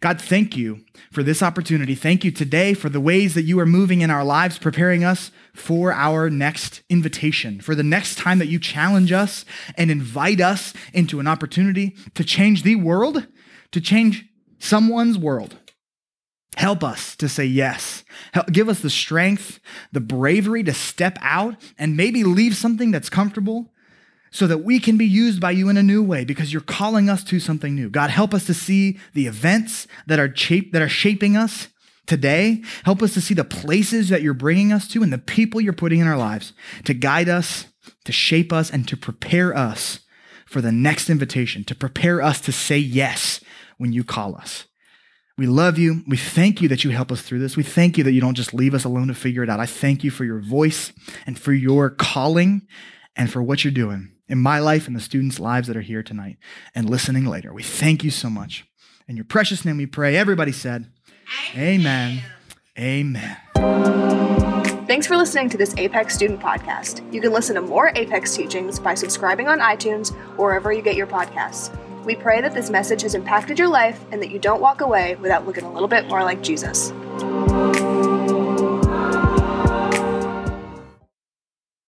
God, 0.00 0.20
thank 0.20 0.56
you 0.56 0.84
for 1.10 1.22
this 1.22 1.42
opportunity. 1.42 1.94
Thank 1.94 2.24
you 2.24 2.30
today 2.30 2.72
for 2.74 2.88
the 2.88 3.00
ways 3.00 3.34
that 3.34 3.42
you 3.42 3.58
are 3.58 3.66
moving 3.66 4.00
in 4.00 4.10
our 4.10 4.24
lives, 4.24 4.58
preparing 4.58 5.02
us 5.02 5.32
for 5.54 5.92
our 5.92 6.30
next 6.30 6.82
invitation, 6.88 7.60
for 7.60 7.74
the 7.74 7.82
next 7.82 8.16
time 8.16 8.38
that 8.38 8.46
you 8.46 8.60
challenge 8.60 9.10
us 9.10 9.44
and 9.76 9.90
invite 9.90 10.40
us 10.40 10.72
into 10.92 11.18
an 11.18 11.26
opportunity 11.26 11.96
to 12.14 12.22
change 12.22 12.62
the 12.62 12.76
world, 12.76 13.26
to 13.72 13.80
change 13.80 14.26
someone's 14.58 15.18
world. 15.18 15.56
Help 16.56 16.82
us 16.82 17.14
to 17.16 17.28
say 17.28 17.44
yes. 17.44 18.04
Help, 18.32 18.50
give 18.50 18.68
us 18.68 18.80
the 18.80 18.90
strength, 18.90 19.60
the 19.92 20.00
bravery 20.00 20.64
to 20.64 20.74
step 20.74 21.16
out 21.22 21.54
and 21.78 21.96
maybe 21.96 22.24
leave 22.24 22.56
something 22.56 22.90
that's 22.90 23.08
comfortable 23.08 23.72
so 24.30 24.46
that 24.46 24.58
we 24.58 24.80
can 24.80 24.96
be 24.96 25.06
used 25.06 25.40
by 25.40 25.52
you 25.52 25.68
in 25.68 25.76
a 25.76 25.82
new 25.82 26.02
way 26.02 26.24
because 26.24 26.52
you're 26.52 26.60
calling 26.60 27.08
us 27.08 27.22
to 27.24 27.38
something 27.38 27.74
new. 27.74 27.88
God, 27.88 28.10
help 28.10 28.34
us 28.34 28.44
to 28.46 28.54
see 28.54 28.98
the 29.14 29.26
events 29.26 29.86
that 30.06 30.18
are, 30.18 30.34
shape, 30.34 30.72
that 30.72 30.82
are 30.82 30.88
shaping 30.88 31.36
us 31.36 31.68
today. 32.06 32.62
Help 32.84 33.02
us 33.02 33.14
to 33.14 33.20
see 33.20 33.34
the 33.34 33.44
places 33.44 34.08
that 34.08 34.22
you're 34.22 34.34
bringing 34.34 34.72
us 34.72 34.88
to 34.88 35.02
and 35.02 35.12
the 35.12 35.18
people 35.18 35.60
you're 35.60 35.72
putting 35.72 36.00
in 36.00 36.08
our 36.08 36.18
lives 36.18 36.52
to 36.84 36.94
guide 36.94 37.28
us, 37.28 37.66
to 38.04 38.12
shape 38.12 38.52
us, 38.52 38.70
and 38.70 38.88
to 38.88 38.96
prepare 38.96 39.56
us 39.56 40.00
for 40.46 40.60
the 40.60 40.72
next 40.72 41.08
invitation, 41.10 41.62
to 41.64 41.74
prepare 41.74 42.20
us 42.20 42.40
to 42.40 42.52
say 42.52 42.78
yes 42.78 43.40
when 43.78 43.92
you 43.92 44.04
call 44.04 44.36
us. 44.36 44.66
We 45.38 45.46
love 45.46 45.78
you. 45.78 46.02
We 46.06 46.16
thank 46.16 46.60
you 46.60 46.68
that 46.68 46.82
you 46.82 46.90
help 46.90 47.12
us 47.12 47.22
through 47.22 47.38
this. 47.38 47.56
We 47.56 47.62
thank 47.62 47.96
you 47.96 48.04
that 48.04 48.12
you 48.12 48.20
don't 48.20 48.34
just 48.34 48.52
leave 48.52 48.74
us 48.74 48.84
alone 48.84 49.06
to 49.06 49.14
figure 49.14 49.44
it 49.44 49.48
out. 49.48 49.60
I 49.60 49.66
thank 49.66 50.02
you 50.02 50.10
for 50.10 50.24
your 50.24 50.40
voice 50.40 50.92
and 51.26 51.38
for 51.38 51.52
your 51.52 51.90
calling 51.90 52.66
and 53.14 53.32
for 53.32 53.40
what 53.40 53.62
you're 53.62 53.72
doing 53.72 54.12
in 54.28 54.38
my 54.38 54.58
life 54.58 54.88
and 54.88 54.96
the 54.96 55.00
students' 55.00 55.38
lives 55.38 55.68
that 55.68 55.76
are 55.76 55.80
here 55.80 56.02
tonight 56.02 56.38
and 56.74 56.90
listening 56.90 57.24
later. 57.24 57.52
We 57.52 57.62
thank 57.62 58.02
you 58.02 58.10
so 58.10 58.28
much. 58.28 58.66
In 59.06 59.16
your 59.16 59.24
precious 59.24 59.64
name 59.64 59.76
we 59.76 59.86
pray. 59.86 60.16
Everybody 60.16 60.52
said, 60.52 60.90
Amen. 61.56 62.22
Amen. 62.76 63.36
Thanks 64.86 65.06
for 65.06 65.16
listening 65.16 65.50
to 65.50 65.56
this 65.56 65.74
Apex 65.76 66.14
Student 66.14 66.40
Podcast. 66.40 67.12
You 67.12 67.20
can 67.20 67.32
listen 67.32 67.54
to 67.56 67.62
more 67.62 67.92
Apex 67.94 68.34
teachings 68.34 68.78
by 68.78 68.94
subscribing 68.94 69.46
on 69.46 69.60
iTunes 69.60 70.12
or 70.36 70.46
wherever 70.46 70.72
you 70.72 70.82
get 70.82 70.96
your 70.96 71.06
podcasts. 71.06 71.74
We 72.08 72.16
pray 72.16 72.40
that 72.40 72.54
this 72.54 72.70
message 72.70 73.02
has 73.02 73.14
impacted 73.14 73.58
your 73.58 73.68
life 73.68 74.02
and 74.10 74.22
that 74.22 74.30
you 74.30 74.38
don't 74.38 74.62
walk 74.62 74.80
away 74.80 75.16
without 75.16 75.46
looking 75.46 75.64
a 75.64 75.70
little 75.70 75.88
bit 75.88 76.08
more 76.08 76.24
like 76.24 76.42
Jesus. 76.42 76.90